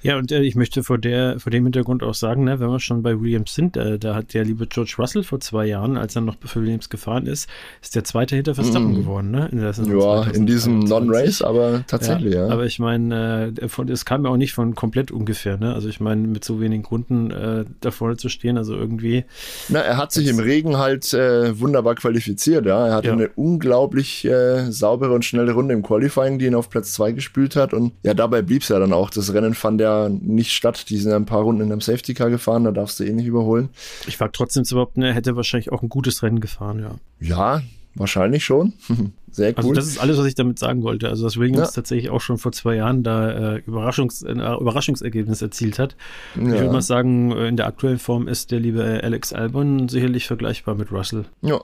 Ja, 0.02 0.16
und 0.16 0.32
äh, 0.32 0.40
ich 0.40 0.54
möchte 0.54 0.82
vor, 0.82 0.98
der, 0.98 1.38
vor 1.40 1.50
dem 1.50 1.64
Hintergrund 1.64 2.02
auch 2.02 2.14
sagen, 2.14 2.44
ne, 2.44 2.58
wenn 2.58 2.70
wir 2.70 2.80
schon 2.80 3.02
bei 3.02 3.20
Williams 3.20 3.54
sind, 3.54 3.76
äh, 3.76 3.98
da 3.98 4.14
hat 4.14 4.32
der 4.32 4.44
liebe 4.44 4.66
George 4.66 4.94
Russell 4.98 5.22
vor 5.22 5.40
zwei 5.40 5.66
Jahren 5.66 5.98
als 5.98 6.09
als 6.10 6.16
er 6.16 6.22
noch 6.22 6.36
für 6.44 6.60
Williams 6.60 6.88
gefahren 6.88 7.26
ist, 7.26 7.48
ist 7.80 7.94
der 7.94 8.04
zweite 8.04 8.34
hinter 8.34 8.54
Verstappen 8.54 8.92
mm. 8.92 8.96
geworden, 8.96 9.30
ne? 9.30 9.48
In 9.52 9.60
ja, 9.60 10.22
in 10.24 10.46
diesem 10.46 10.80
Non-Race, 10.80 11.42
aber 11.42 11.84
tatsächlich, 11.86 12.34
ja. 12.34 12.46
ja. 12.46 12.52
Aber 12.52 12.66
ich 12.66 12.78
meine, 12.78 13.52
äh, 13.56 13.90
es 13.90 14.04
kam 14.04 14.24
ja 14.24 14.30
auch 14.30 14.36
nicht 14.36 14.52
von 14.52 14.74
komplett 14.74 15.12
ungefähr, 15.12 15.56
ne? 15.56 15.72
Also 15.72 15.88
ich 15.88 16.00
meine, 16.00 16.26
mit 16.26 16.44
so 16.44 16.60
wenigen 16.60 16.84
Runden 16.84 17.30
äh, 17.30 17.64
da 17.80 17.90
vorne 17.90 18.16
zu 18.16 18.28
stehen, 18.28 18.58
also 18.58 18.74
irgendwie. 18.74 19.24
Na, 19.68 19.80
er 19.80 19.96
hat 19.96 20.12
sich 20.12 20.26
im 20.26 20.38
Regen 20.40 20.78
halt 20.78 21.12
äh, 21.14 21.58
wunderbar 21.60 21.94
qualifiziert, 21.94 22.66
ja. 22.66 22.88
Er 22.88 22.94
hatte 22.94 23.08
ja. 23.08 23.12
eine 23.12 23.28
unglaublich 23.28 24.24
äh, 24.24 24.70
saubere 24.72 25.12
und 25.12 25.24
schnelle 25.24 25.52
Runde 25.52 25.74
im 25.74 25.82
Qualifying, 25.82 26.38
die 26.38 26.46
ihn 26.46 26.54
auf 26.54 26.70
Platz 26.70 26.92
2 26.92 27.12
gespült 27.12 27.54
hat. 27.54 27.72
Und 27.72 27.92
ja, 28.02 28.14
dabei 28.14 28.42
blieb 28.42 28.62
es 28.62 28.68
ja 28.68 28.78
dann 28.78 28.92
auch. 28.92 29.10
Das 29.10 29.32
Rennen 29.32 29.54
fand 29.54 29.80
ja 29.80 30.08
nicht 30.08 30.52
statt. 30.52 30.90
Die 30.90 30.96
sind 30.96 31.10
ja 31.10 31.16
ein 31.16 31.26
paar 31.26 31.42
Runden 31.42 31.62
in 31.62 31.72
einem 31.72 31.80
Safety 31.80 32.14
Car 32.14 32.30
gefahren, 32.30 32.64
da 32.64 32.72
darfst 32.72 32.98
du 32.98 33.04
eh 33.04 33.12
nicht 33.12 33.26
überholen. 33.26 33.68
Ich 34.08 34.16
frage 34.16 34.32
trotzdem 34.32 34.64
zu 34.64 34.74
behaupten, 34.74 35.02
er 35.02 35.14
hätte 35.14 35.36
wahrscheinlich 35.36 35.70
auch 35.72 35.82
ein 35.82 35.88
gutes 36.00 36.22
Rennen 36.22 36.40
gefahren, 36.40 36.80
ja. 36.80 36.94
Ja, 37.20 37.62
wahrscheinlich 37.94 38.42
schon. 38.42 38.72
Sehr 39.30 39.54
also 39.54 39.68
cool. 39.68 39.76
Also 39.76 39.80
das 39.80 39.86
ist 39.86 39.98
alles, 39.98 40.16
was 40.16 40.24
ich 40.24 40.34
damit 40.34 40.58
sagen 40.58 40.82
wollte. 40.82 41.10
Also 41.10 41.24
dass 41.24 41.36
Williams 41.36 41.58
ja. 41.58 41.74
tatsächlich 41.74 42.08
auch 42.08 42.22
schon 42.22 42.38
vor 42.38 42.52
zwei 42.52 42.76
Jahren 42.76 43.02
da 43.02 43.56
äh, 43.56 43.62
Überraschungs, 43.66 44.22
äh, 44.22 44.32
Überraschungsergebnis 44.32 45.42
erzielt 45.42 45.78
hat. 45.78 45.94
Ja. 46.36 46.42
Ich 46.42 46.48
würde 46.52 46.72
mal 46.72 46.80
sagen, 46.80 47.32
äh, 47.32 47.48
in 47.48 47.58
der 47.58 47.66
aktuellen 47.66 47.98
Form 47.98 48.28
ist 48.28 48.50
der 48.50 48.60
liebe 48.60 49.00
Alex 49.02 49.34
Albon 49.34 49.90
sicherlich 49.90 50.26
vergleichbar 50.26 50.74
mit 50.74 50.90
Russell. 50.90 51.26
Ja, 51.42 51.60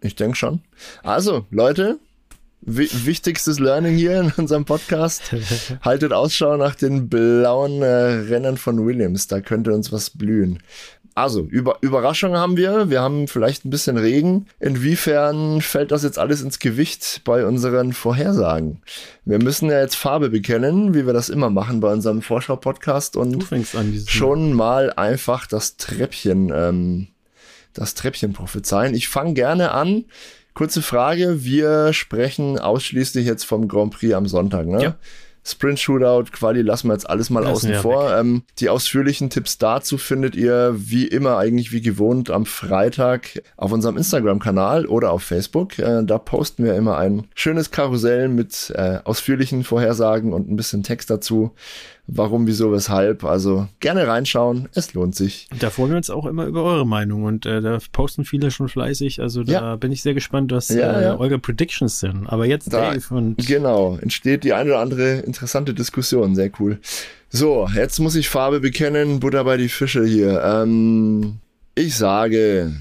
ich 0.00 0.14
denke 0.14 0.36
schon. 0.36 0.60
Also, 1.02 1.46
Leute, 1.50 1.98
wichtigstes 2.62 3.58
Learning 3.58 3.96
hier 3.96 4.20
in 4.20 4.32
unserem 4.36 4.64
Podcast. 4.64 5.34
Haltet 5.82 6.12
Ausschau 6.12 6.56
nach 6.56 6.76
den 6.76 7.08
blauen 7.08 7.82
äh, 7.82 7.86
Rennern 7.86 8.56
von 8.56 8.86
Williams. 8.86 9.26
Da 9.26 9.40
könnte 9.40 9.74
uns 9.74 9.92
was 9.92 10.10
blühen. 10.10 10.60
Also, 11.20 11.42
Über 11.42 11.76
Überraschung 11.82 12.34
haben 12.34 12.56
wir. 12.56 12.88
Wir 12.88 13.02
haben 13.02 13.28
vielleicht 13.28 13.66
ein 13.66 13.70
bisschen 13.70 13.98
Regen. 13.98 14.46
Inwiefern 14.58 15.60
fällt 15.60 15.90
das 15.90 16.02
jetzt 16.02 16.18
alles 16.18 16.40
ins 16.40 16.58
Gewicht 16.58 17.20
bei 17.24 17.44
unseren 17.44 17.92
Vorhersagen? 17.92 18.80
Wir 19.26 19.38
müssen 19.38 19.68
ja 19.68 19.80
jetzt 19.80 19.96
Farbe 19.96 20.30
bekennen, 20.30 20.94
wie 20.94 21.04
wir 21.04 21.12
das 21.12 21.28
immer 21.28 21.50
machen 21.50 21.80
bei 21.80 21.92
unserem 21.92 22.22
Vorschau-Podcast 22.22 23.18
und 23.18 23.46
schon 24.06 24.54
mal 24.54 24.94
einfach 24.94 25.46
das 25.46 25.76
Treppchen, 25.76 26.50
ähm, 26.54 27.08
das 27.74 27.92
Treppchen 27.92 28.32
prophezeien. 28.32 28.94
Ich 28.94 29.08
fange 29.08 29.34
gerne 29.34 29.72
an. 29.72 30.06
Kurze 30.54 30.80
Frage. 30.80 31.44
Wir 31.44 31.92
sprechen 31.92 32.58
ausschließlich 32.58 33.26
jetzt 33.26 33.44
vom 33.44 33.68
Grand 33.68 33.92
Prix 33.92 34.14
am 34.14 34.26
Sonntag, 34.26 34.66
ne? 34.66 34.82
Ja. 34.82 34.96
Sprint 35.44 35.78
Shootout, 35.78 36.30
Quali 36.32 36.62
lassen 36.62 36.88
wir 36.88 36.94
jetzt 36.94 37.08
alles 37.08 37.30
mal 37.30 37.46
außen 37.46 37.74
vor. 37.74 38.14
Ähm, 38.14 38.42
die 38.58 38.68
ausführlichen 38.68 39.30
Tipps 39.30 39.58
dazu 39.58 39.98
findet 39.98 40.36
ihr 40.36 40.74
wie 40.76 41.06
immer 41.06 41.38
eigentlich 41.38 41.72
wie 41.72 41.80
gewohnt 41.80 42.30
am 42.30 42.46
Freitag 42.46 43.42
auf 43.56 43.72
unserem 43.72 43.96
Instagram-Kanal 43.96 44.86
oder 44.86 45.12
auf 45.12 45.22
Facebook. 45.22 45.78
Äh, 45.78 46.04
da 46.04 46.18
posten 46.18 46.64
wir 46.64 46.74
immer 46.74 46.98
ein 46.98 47.26
schönes 47.34 47.70
Karussell 47.70 48.28
mit 48.28 48.72
äh, 48.76 48.98
ausführlichen 49.04 49.64
Vorhersagen 49.64 50.32
und 50.32 50.50
ein 50.50 50.56
bisschen 50.56 50.82
Text 50.82 51.10
dazu 51.10 51.52
warum, 52.06 52.46
wieso, 52.46 52.72
weshalb. 52.72 53.24
Also 53.24 53.68
gerne 53.80 54.06
reinschauen, 54.06 54.68
es 54.74 54.94
lohnt 54.94 55.14
sich. 55.14 55.48
Da 55.58 55.70
freuen 55.70 55.90
wir 55.90 55.96
uns 55.96 56.10
auch 56.10 56.26
immer 56.26 56.46
über 56.46 56.62
eure 56.62 56.86
Meinung 56.86 57.24
und 57.24 57.46
äh, 57.46 57.60
da 57.60 57.78
posten 57.92 58.24
viele 58.24 58.50
schon 58.50 58.68
fleißig. 58.68 59.20
Also 59.20 59.44
da 59.44 59.52
ja. 59.52 59.76
bin 59.76 59.92
ich 59.92 60.02
sehr 60.02 60.14
gespannt, 60.14 60.52
was 60.52 60.68
ja, 60.68 60.92
äh, 60.92 61.04
ja. 61.04 61.16
eure 61.18 61.38
Predictions 61.38 62.00
sind. 62.00 62.26
Aber 62.26 62.46
jetzt 62.46 62.72
da, 62.72 62.92
Dave 62.92 63.14
und 63.14 63.46
genau 63.46 63.98
entsteht 64.00 64.44
die 64.44 64.52
eine 64.52 64.70
oder 64.70 64.80
andere 64.80 65.18
interessante 65.20 65.74
Diskussion. 65.74 66.34
Sehr 66.34 66.50
cool. 66.58 66.78
So, 67.28 67.68
jetzt 67.74 68.00
muss 68.00 68.16
ich 68.16 68.28
Farbe 68.28 68.60
bekennen. 68.60 69.20
Butter 69.20 69.44
bei 69.44 69.56
die 69.56 69.68
Fische 69.68 70.04
hier. 70.04 70.42
Ähm, 70.42 71.38
ich 71.74 71.96
sage 71.96 72.72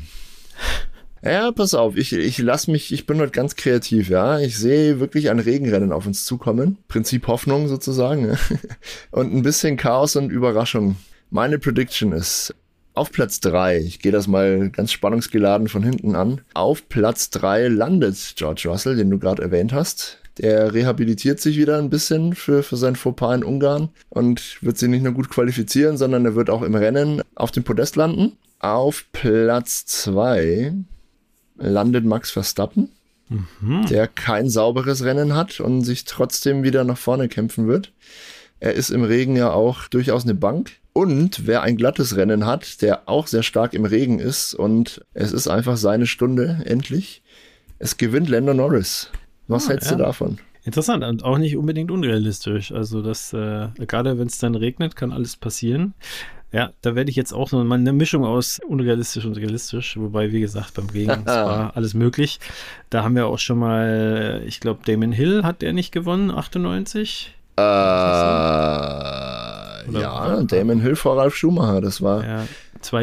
ja, 1.24 1.52
pass 1.52 1.74
auf, 1.74 1.98
ich, 1.98 2.14
ich 2.14 2.38
lass 2.38 2.68
mich, 2.68 2.94
ich 2.94 3.06
bin 3.06 3.20
heute 3.20 3.32
ganz 3.32 3.56
kreativ, 3.56 4.10
ja. 4.10 4.40
Ich 4.40 4.58
sehe 4.58 5.00
wirklich 5.00 5.30
ein 5.30 5.40
Regenrennen 5.40 5.92
auf 5.92 6.06
uns 6.08 6.26
zukommen. 6.26 6.78
Prinzip 6.88 7.28
Hoffnung 7.28 7.68
sozusagen. 7.68 8.38
und 9.12 9.34
ein 9.34 9.42
bisschen 9.42 9.78
Chaos 9.78 10.16
und 10.16 10.32
Überraschung. 10.32 10.96
Meine 11.30 11.60
Prediction 11.60 12.12
ist 12.12 12.56
auf 12.94 13.12
Platz 13.12 13.40
drei. 13.40 13.78
ich 13.78 14.00
gehe 14.00 14.12
das 14.12 14.28
mal 14.28 14.70
ganz 14.72 14.92
spannungsgeladen 14.92 15.68
von 15.68 15.84
hinten 15.84 16.16
an. 16.16 16.42
Auf 16.54 16.90
Platz 16.90 17.30
drei 17.30 17.68
landet 17.68 18.34
George 18.36 18.64
Russell, 18.68 18.96
den 18.96 19.10
du 19.10 19.20
gerade 19.20 19.42
erwähnt 19.42 19.74
hast. 19.74 20.18
Der 20.38 20.74
rehabilitiert 20.74 21.40
sich 21.40 21.58
wieder 21.58 21.78
ein 21.78 21.90
bisschen 21.90 22.34
für, 22.34 22.64
für 22.64 22.78
sein 22.78 22.96
Fauxpas 22.96 23.36
in 23.36 23.44
Ungarn 23.44 23.90
und 24.10 24.58
wird 24.62 24.78
sich 24.78 24.90
nicht 24.90 25.04
nur 25.04 25.14
gut 25.14 25.30
qualifizieren, 25.30 25.98
sondern 25.98 26.26
er 26.26 26.36
wird 26.36 26.50
auch 26.50 26.62
im 26.62 26.76
Rennen 26.76 27.22
auf 27.36 27.52
dem 27.52 27.64
Podest 27.64 27.96
landen. 27.96 28.38
Auf 28.60 29.06
Platz 29.12 29.86
zwei 29.86 30.74
landet 31.60 32.06
Max 32.06 32.32
Verstappen, 32.32 32.90
mhm. 33.28 33.86
der 33.88 34.08
kein 34.08 34.50
sauberes 34.50 35.04
Rennen 35.04 35.36
hat 35.36 35.60
und 35.60 35.84
sich 35.84 36.06
trotzdem 36.06 36.64
wieder 36.64 36.84
nach 36.84 36.98
vorne 36.98 37.28
kämpfen 37.28 37.68
wird. 37.68 37.92
Er 38.60 38.74
ist 38.74 38.90
im 38.90 39.04
Regen 39.04 39.36
ja 39.36 39.52
auch 39.52 39.88
durchaus 39.88 40.24
eine 40.24 40.36
Bank. 40.36 40.72
Und 40.92 41.48
wer 41.48 41.62
ein 41.62 41.78
glattes 41.78 42.18
Rennen 42.18 42.46
hat, 42.46 42.82
der 42.82 43.08
auch 43.08 43.28
sehr 43.28 43.44
stark 43.44 43.74
im 43.74 43.86
Regen 43.86 44.20
ist 44.20 44.54
und 44.54 45.06
es 45.14 45.32
ist 45.32 45.48
einfach 45.48 45.78
seine 45.78 46.08
Stunde, 46.08 46.62
endlich. 46.66 47.22
Es 47.78 47.96
gewinnt 47.96 48.28
Lando 48.28 48.54
Norris. 48.54 49.10
Was 49.48 49.68
ah, 49.68 49.70
hältst 49.70 49.92
ja. 49.92 49.98
du 49.98 50.04
davon? 50.04 50.40
Interessant 50.64 51.04
und 51.04 51.24
auch 51.24 51.38
nicht 51.38 51.56
unbedingt 51.56 51.90
unrealistisch. 51.90 52.72
Also 52.72 53.02
das, 53.02 53.32
äh, 53.34 53.70
gerade 53.78 54.20
wenn 54.20 54.28
es 54.28 54.40
dann 54.40 54.56
regnet, 54.56 54.96
kann 54.96 55.14
alles 55.14 55.38
passieren. 55.38 55.94
Ja, 56.52 56.72
da 56.82 56.96
werde 56.96 57.12
ich 57.12 57.16
jetzt 57.16 57.32
auch 57.32 57.48
so 57.50 57.60
eine 57.60 57.94
Mischung 57.94 58.26
aus 58.26 58.60
unrealistisch 58.68 59.24
und 59.26 59.38
realistisch, 59.38 59.98
wobei, 59.98 60.32
wie 60.32 60.40
gesagt, 60.40 60.74
beim 60.74 60.90
Regen 60.90 61.24
war 61.26 61.76
alles 61.78 61.94
möglich. 61.94 62.40
Da 62.90 63.04
haben 63.04 63.16
wir 63.16 63.28
auch 63.28 63.38
schon 63.38 63.60
mal, 63.60 64.42
ich 64.46 64.60
glaube, 64.60 64.80
Damon 64.86 65.12
Hill 65.12 65.44
hat 65.44 65.62
der 65.62 65.74
nicht 65.74 65.92
gewonnen, 65.92 66.32
98? 66.32 67.36
Äh, 67.58 67.62
ja, 70.02 70.42
Damon 70.44 70.80
Hill 70.82 70.96
vor 70.96 71.18
Ralf 71.18 71.36
Schumacher, 71.36 71.82
das 71.82 72.02
war 72.02 72.24
ja, 72.26 72.46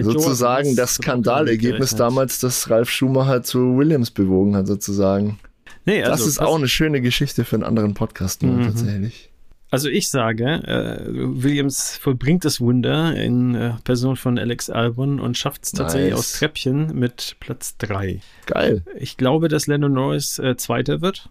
sozusagen 0.02 0.74
das 0.74 0.94
Skandalergebnis 0.94 1.94
damals, 1.94 2.40
das 2.40 2.68
Ralf 2.68 2.90
Schumacher 2.90 3.44
zu 3.44 3.76
Williams 3.76 4.10
bewogen 4.10 4.56
hat, 4.56 4.66
sozusagen. 4.66 5.38
Nee, 5.84 6.02
also 6.02 6.10
das 6.10 6.26
ist 6.26 6.40
auch 6.40 6.56
eine 6.56 6.66
schöne 6.66 7.00
Geschichte 7.00 7.44
für 7.44 7.54
einen 7.54 7.64
anderen 7.64 7.94
Podcast, 7.94 8.42
mhm. 8.42 8.64
tatsächlich. 8.64 9.30
Also 9.70 9.88
ich 9.88 10.08
sage, 10.08 10.44
äh, 10.44 11.00
Williams 11.08 11.96
vollbringt 11.96 12.44
das 12.44 12.60
Wunder 12.60 13.16
in 13.16 13.54
äh, 13.54 13.72
Person 13.82 14.16
von 14.16 14.38
Alex 14.38 14.70
Albon 14.70 15.18
und 15.18 15.36
schafft 15.36 15.64
es 15.64 15.72
tatsächlich 15.72 16.10
nice. 16.10 16.18
aus 16.20 16.32
Treppchen 16.34 16.96
mit 16.96 17.36
Platz 17.40 17.76
3. 17.78 18.20
Geil. 18.46 18.84
Ich 18.96 19.16
glaube, 19.16 19.48
dass 19.48 19.66
Lando 19.66 19.88
Norris 19.88 20.38
äh, 20.38 20.56
Zweiter 20.56 21.00
wird 21.00 21.28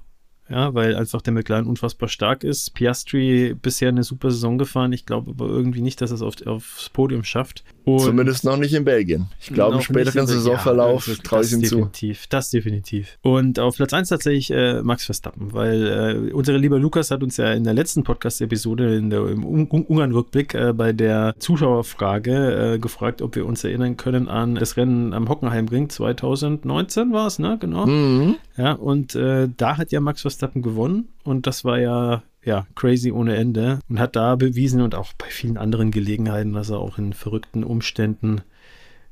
ja, 0.49 0.73
weil 0.73 0.95
einfach 0.95 1.21
der 1.21 1.33
McLaren 1.33 1.65
unfassbar 1.65 2.07
stark 2.07 2.43
ist. 2.43 2.73
Piastri 2.75 3.55
bisher 3.59 3.89
eine 3.89 4.03
super 4.03 4.29
Saison 4.29 4.57
gefahren. 4.57 4.93
Ich 4.93 5.05
glaube 5.05 5.31
aber 5.31 5.47
irgendwie 5.47 5.81
nicht, 5.81 6.01
dass 6.01 6.11
er 6.11 6.15
es 6.15 6.21
auf, 6.21 6.45
aufs 6.45 6.89
Podium 6.89 7.23
schafft. 7.23 7.63
Und 7.85 7.99
Zumindest 7.99 8.43
noch 8.43 8.57
nicht 8.57 8.73
in 8.73 8.83
Belgien. 8.83 9.27
Ich 9.39 9.53
glaube, 9.53 9.75
im 9.75 9.81
späteren 9.81 10.25
Saisonverlauf 10.25 11.07
ja, 11.07 11.13
traue 11.23 11.43
ich 11.43 11.53
ihm 11.53 11.61
definitiv, 11.61 12.23
zu. 12.23 12.29
Das 12.29 12.49
definitiv. 12.49 13.19
Und 13.21 13.59
auf 13.59 13.75
Platz 13.75 13.93
1 13.93 14.09
tatsächlich 14.09 14.49
äh, 14.49 14.81
Max 14.81 15.05
Verstappen, 15.05 15.53
weil 15.53 16.29
äh, 16.29 16.33
unser 16.33 16.57
lieber 16.57 16.79
Lukas 16.79 17.11
hat 17.11 17.21
uns 17.21 17.37
ja 17.37 17.53
in 17.53 17.63
der 17.63 17.75
letzten 17.75 18.03
Podcast-Episode 18.03 18.95
im 18.97 19.45
Ungarn-Rückblick 19.45 20.55
äh, 20.55 20.73
bei 20.73 20.93
der 20.93 21.35
Zuschauerfrage 21.37 22.73
äh, 22.73 22.79
gefragt, 22.79 23.21
ob 23.21 23.35
wir 23.35 23.45
uns 23.45 23.63
erinnern 23.63 23.97
können 23.97 24.29
an 24.29 24.55
das 24.55 24.77
Rennen 24.77 25.13
am 25.13 25.29
Hockenheimring 25.29 25.89
2019 25.89 27.13
war 27.13 27.27
es, 27.27 27.37
ne? 27.37 27.57
Genau. 27.59 27.85
Mhm. 27.85 28.37
Ja, 28.57 28.71
und 28.71 29.13
äh, 29.13 29.47
da 29.55 29.77
hat 29.77 29.91
ja 29.91 29.99
Max 29.99 30.21
Verstappen 30.21 30.63
gewonnen 30.63 31.09
und 31.23 31.45
das 31.45 31.63
war 31.63 31.79
ja 31.79 32.23
ja, 32.45 32.67
crazy 32.75 33.11
ohne 33.11 33.35
Ende 33.35 33.79
und 33.89 33.99
hat 33.99 34.15
da 34.15 34.35
bewiesen 34.35 34.81
und 34.81 34.95
auch 34.95 35.13
bei 35.13 35.27
vielen 35.27 35.57
anderen 35.57 35.91
Gelegenheiten, 35.91 36.53
dass 36.53 36.69
er 36.69 36.79
auch 36.79 36.97
in 36.97 37.13
verrückten 37.13 37.63
Umständen 37.63 38.41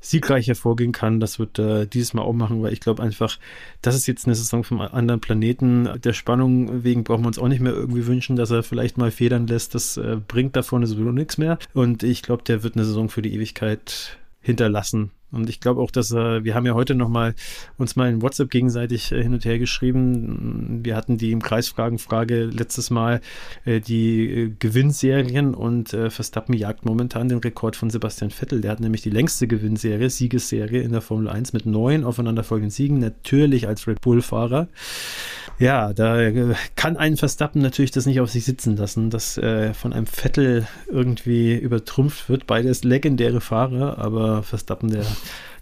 siegreich 0.00 0.46
hervorgehen 0.48 0.92
kann. 0.92 1.18
Das 1.18 1.38
wird 1.38 1.58
äh, 1.58 1.86
dieses 1.86 2.14
Mal 2.14 2.22
auch 2.22 2.34
machen, 2.34 2.62
weil 2.62 2.72
ich 2.72 2.80
glaube 2.80 3.02
einfach, 3.02 3.38
das 3.82 3.96
ist 3.96 4.06
jetzt 4.06 4.26
eine 4.26 4.34
Saison 4.34 4.62
vom 4.62 4.80
anderen 4.80 5.20
Planeten. 5.20 5.88
Der 6.02 6.12
Spannung 6.12 6.84
wegen 6.84 7.04
brauchen 7.04 7.22
wir 7.22 7.28
uns 7.28 7.38
auch 7.38 7.48
nicht 7.48 7.60
mehr 7.60 7.72
irgendwie 7.72 8.06
wünschen, 8.06 8.36
dass 8.36 8.50
er 8.50 8.62
vielleicht 8.62 8.98
mal 8.98 9.10
federn 9.10 9.46
lässt. 9.46 9.74
Das 9.74 9.96
äh, 9.96 10.18
bringt 10.28 10.56
da 10.56 10.62
vorne 10.62 10.86
sowieso 10.86 11.10
nichts 11.10 11.38
mehr. 11.38 11.58
Und 11.72 12.02
ich 12.02 12.22
glaube, 12.22 12.44
der 12.44 12.62
wird 12.62 12.76
eine 12.76 12.84
Saison 12.84 13.08
für 13.08 13.22
die 13.22 13.34
Ewigkeit 13.34 14.18
hinterlassen. 14.40 15.10
Und 15.34 15.48
ich 15.48 15.60
glaube 15.60 15.80
auch, 15.80 15.90
dass 15.90 16.12
äh, 16.12 16.44
wir 16.44 16.54
haben 16.54 16.66
ja 16.66 16.74
heute 16.74 16.94
noch 16.94 17.08
mal 17.08 17.34
uns 17.76 17.96
mal 17.96 18.08
in 18.08 18.22
WhatsApp 18.22 18.50
gegenseitig 18.50 19.12
äh, 19.12 19.22
hin 19.22 19.34
und 19.34 19.44
her 19.44 19.58
geschrieben. 19.58 20.80
Wir 20.82 20.96
hatten 20.96 21.18
die 21.18 21.32
im 21.32 21.42
Kreisfragenfrage 21.42 22.44
letztes 22.44 22.90
Mal 22.90 23.20
äh, 23.64 23.80
die 23.80 24.30
äh, 24.30 24.52
Gewinnserien 24.58 25.54
und 25.54 25.92
äh, 25.92 26.10
Verstappen 26.10 26.54
jagt 26.54 26.84
momentan 26.84 27.28
den 27.28 27.38
Rekord 27.38 27.76
von 27.76 27.90
Sebastian 27.90 28.30
Vettel. 28.30 28.60
Der 28.60 28.70
hat 28.70 28.80
nämlich 28.80 29.02
die 29.02 29.10
längste 29.10 29.46
Gewinnserie, 29.46 30.08
Siegesserie 30.08 30.82
in 30.82 30.92
der 30.92 31.00
Formel 31.00 31.28
1 31.28 31.52
mit 31.52 31.66
neun 31.66 32.04
aufeinanderfolgenden 32.04 32.70
Siegen, 32.70 32.98
natürlich 32.98 33.66
als 33.66 33.86
Red 33.86 34.00
Bull-Fahrer. 34.00 34.68
Ja, 35.58 35.92
da 35.92 36.20
äh, 36.20 36.54
kann 36.76 36.96
ein 36.96 37.16
Verstappen 37.16 37.62
natürlich 37.62 37.90
das 37.90 38.06
nicht 38.06 38.20
auf 38.20 38.30
sich 38.30 38.44
sitzen 38.44 38.76
lassen, 38.76 39.10
dass 39.10 39.38
äh, 39.38 39.72
von 39.74 39.92
einem 39.92 40.06
Vettel 40.06 40.66
irgendwie 40.90 41.54
übertrumpft 41.54 42.28
wird. 42.28 42.46
Beides 42.46 42.84
legendäre 42.84 43.40
Fahrer, 43.40 43.98
aber 43.98 44.42
Verstappen, 44.42 44.90
der, 44.90 45.04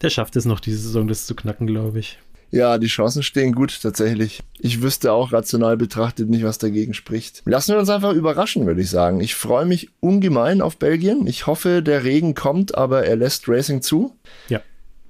der 0.00 0.10
schafft 0.10 0.36
es 0.36 0.44
noch 0.44 0.60
diese 0.60 0.78
Saison, 0.78 1.08
das 1.08 1.26
zu 1.26 1.34
knacken, 1.34 1.66
glaube 1.66 1.98
ich. 1.98 2.18
Ja, 2.52 2.76
die 2.76 2.86
Chancen 2.86 3.22
stehen 3.22 3.54
gut 3.54 3.80
tatsächlich. 3.80 4.42
Ich 4.58 4.82
wüsste 4.82 5.12
auch 5.12 5.32
rational 5.32 5.78
betrachtet 5.78 6.28
nicht, 6.28 6.44
was 6.44 6.58
dagegen 6.58 6.92
spricht. 6.92 7.42
Lassen 7.46 7.72
wir 7.72 7.80
uns 7.80 7.88
einfach 7.88 8.12
überraschen, 8.12 8.66
würde 8.66 8.82
ich 8.82 8.90
sagen. 8.90 9.20
Ich 9.20 9.34
freue 9.34 9.64
mich 9.64 9.88
ungemein 10.00 10.60
auf 10.60 10.76
Belgien. 10.76 11.26
Ich 11.26 11.46
hoffe, 11.46 11.82
der 11.82 12.04
Regen 12.04 12.34
kommt, 12.34 12.74
aber 12.74 13.06
er 13.06 13.16
lässt 13.16 13.48
Racing 13.48 13.80
zu. 13.80 14.14
Ja. 14.50 14.60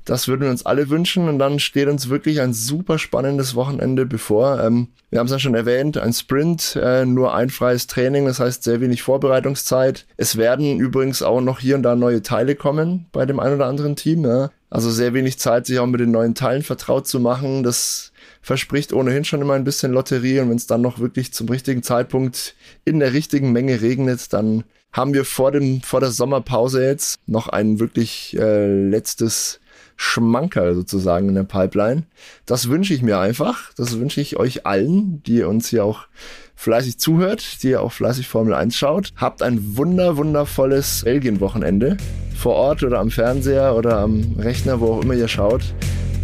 Das 0.05 0.27
würden 0.27 0.43
wir 0.43 0.51
uns 0.51 0.67
alle 0.67 0.89
wünschen 0.89 1.29
und 1.29 1.39
dann 1.39 1.59
steht 1.59 1.89
uns 1.89 2.09
wirklich 2.09 2.41
ein 2.41 2.53
super 2.53 2.99
spannendes 2.99 3.55
Wochenende 3.55 4.07
bevor. 4.07 4.63
Ähm, 4.63 4.89
wir 5.11 5.19
haben 5.19 5.27
es 5.27 5.33
ja 5.33 5.39
schon 5.39 5.55
erwähnt, 5.55 5.99
ein 5.99 6.13
Sprint, 6.13 6.77
äh, 6.81 7.05
nur 7.05 7.35
ein 7.35 7.51
freies 7.51 7.87
Training, 7.87 8.27
das 8.27 8.41
heißt 8.41 8.65
sehr 8.65 8.81
wenig 8.81 9.03
Vorbereitungszeit. 9.03 10.07
Es 10.17 10.37
werden 10.37 10.79
übrigens 10.79 11.23
auch 11.23 11.41
noch 11.41 11.61
hier 11.61 11.77
und 11.77 11.83
da 11.83 11.95
neue 11.95 12.23
Teile 12.23 12.55
kommen 12.57 13.07
bei 13.13 13.27
dem 13.27 13.39
ein 13.39 13.55
oder 13.55 13.67
anderen 13.67 13.95
Team. 13.95 14.25
Ja. 14.25 14.51
Also 14.71 14.91
sehr 14.91 15.15
wenig 15.15 15.39
Zeit, 15.39 15.67
sich 15.67 15.79
auch 15.79 15.87
mit 15.87 16.01
den 16.01 16.11
neuen 16.11 16.35
Teilen 16.35 16.63
vertraut 16.63 17.07
zu 17.07 17.21
machen. 17.21 17.63
Das 17.63 18.13
verspricht 18.41 18.93
ohnehin 18.93 19.25
schon 19.25 19.43
immer 19.43 19.55
ein 19.55 19.65
bisschen 19.65 19.93
Lotterie 19.93 20.41
und 20.41 20.51
wenn 20.51 20.57
es 20.57 20.67
dann 20.67 20.81
noch 20.81 20.99
wirklich 20.99 21.33
zum 21.33 21.49
richtigen 21.49 21.83
Zeitpunkt 21.83 22.55
in 22.85 22.99
der 22.99 23.13
richtigen 23.13 23.53
Menge 23.53 23.83
regnet, 23.83 24.33
dann 24.33 24.65
haben 24.93 25.15
wir 25.15 25.25
vor 25.25 25.53
dem 25.53 25.81
vor 25.83 26.01
der 26.01 26.11
Sommerpause 26.11 26.85
jetzt 26.85 27.19
noch 27.27 27.49
ein 27.49 27.81
wirklich 27.81 28.37
äh, 28.39 28.89
letztes 28.89 29.61
Schmankerl 29.97 30.75
sozusagen 30.75 31.29
in 31.29 31.35
der 31.35 31.45
Pipeline. 31.45 32.05
Das 32.47 32.69
wünsche 32.69 32.95
ich 32.95 33.03
mir 33.03 33.19
einfach. 33.19 33.73
Das 33.77 33.99
wünsche 33.99 34.21
ich 34.21 34.37
euch 34.37 34.67
allen, 34.67 35.23
die 35.25 35.43
uns 35.43 35.69
hier 35.69 35.85
auch 35.85 36.07
fleißig 36.55 36.99
zuhört, 36.99 37.63
die 37.63 37.71
ihr 37.71 37.83
auch 37.83 37.93
fleißig 37.93 38.29
Formel 38.29 38.55
1 38.55 38.77
schaut. 38.77 39.13
Habt 39.17 39.43
ein 39.43 39.77
wunder, 39.77 40.17
wundervolles 40.17 41.03
Belgien-Wochenende. 41.05 41.97
Vor 42.37 42.55
Ort 42.55 42.83
oder 42.83 43.01
am 43.01 43.11
Fernseher 43.11 43.77
oder 43.77 43.99
am 43.99 44.37
Rechner, 44.39 44.81
wo 44.81 44.95
auch 44.95 45.03
immer 45.03 45.15
ihr 45.15 45.29
schaut. 45.29 45.63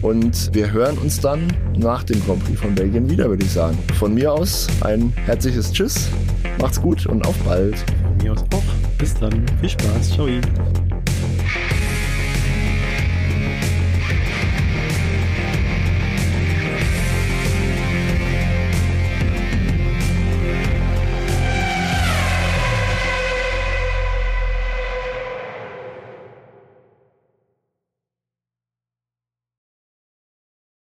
Und 0.02 0.54
wir 0.54 0.70
hören 0.70 0.96
uns 0.98 1.20
dann 1.20 1.52
nach 1.76 2.04
dem 2.04 2.24
Grand 2.24 2.44
Prix 2.44 2.60
von 2.60 2.74
Belgien 2.74 3.10
wieder, 3.10 3.28
würde 3.28 3.44
ich 3.44 3.50
sagen. 3.50 3.76
Von 3.98 4.14
mir 4.14 4.32
aus 4.32 4.68
ein 4.82 5.12
herzliches 5.16 5.72
Tschüss. 5.72 6.08
Macht's 6.60 6.80
gut 6.80 7.06
und 7.06 7.26
auf 7.26 7.36
bald. 7.38 7.76
Von 7.76 8.16
mir 8.22 8.32
aus 8.32 8.44
auch. 8.54 8.62
Bis 8.96 9.14
dann. 9.14 9.44
Viel 9.60 9.70
Spaß. 9.70 10.10
Ciao. 10.10 10.28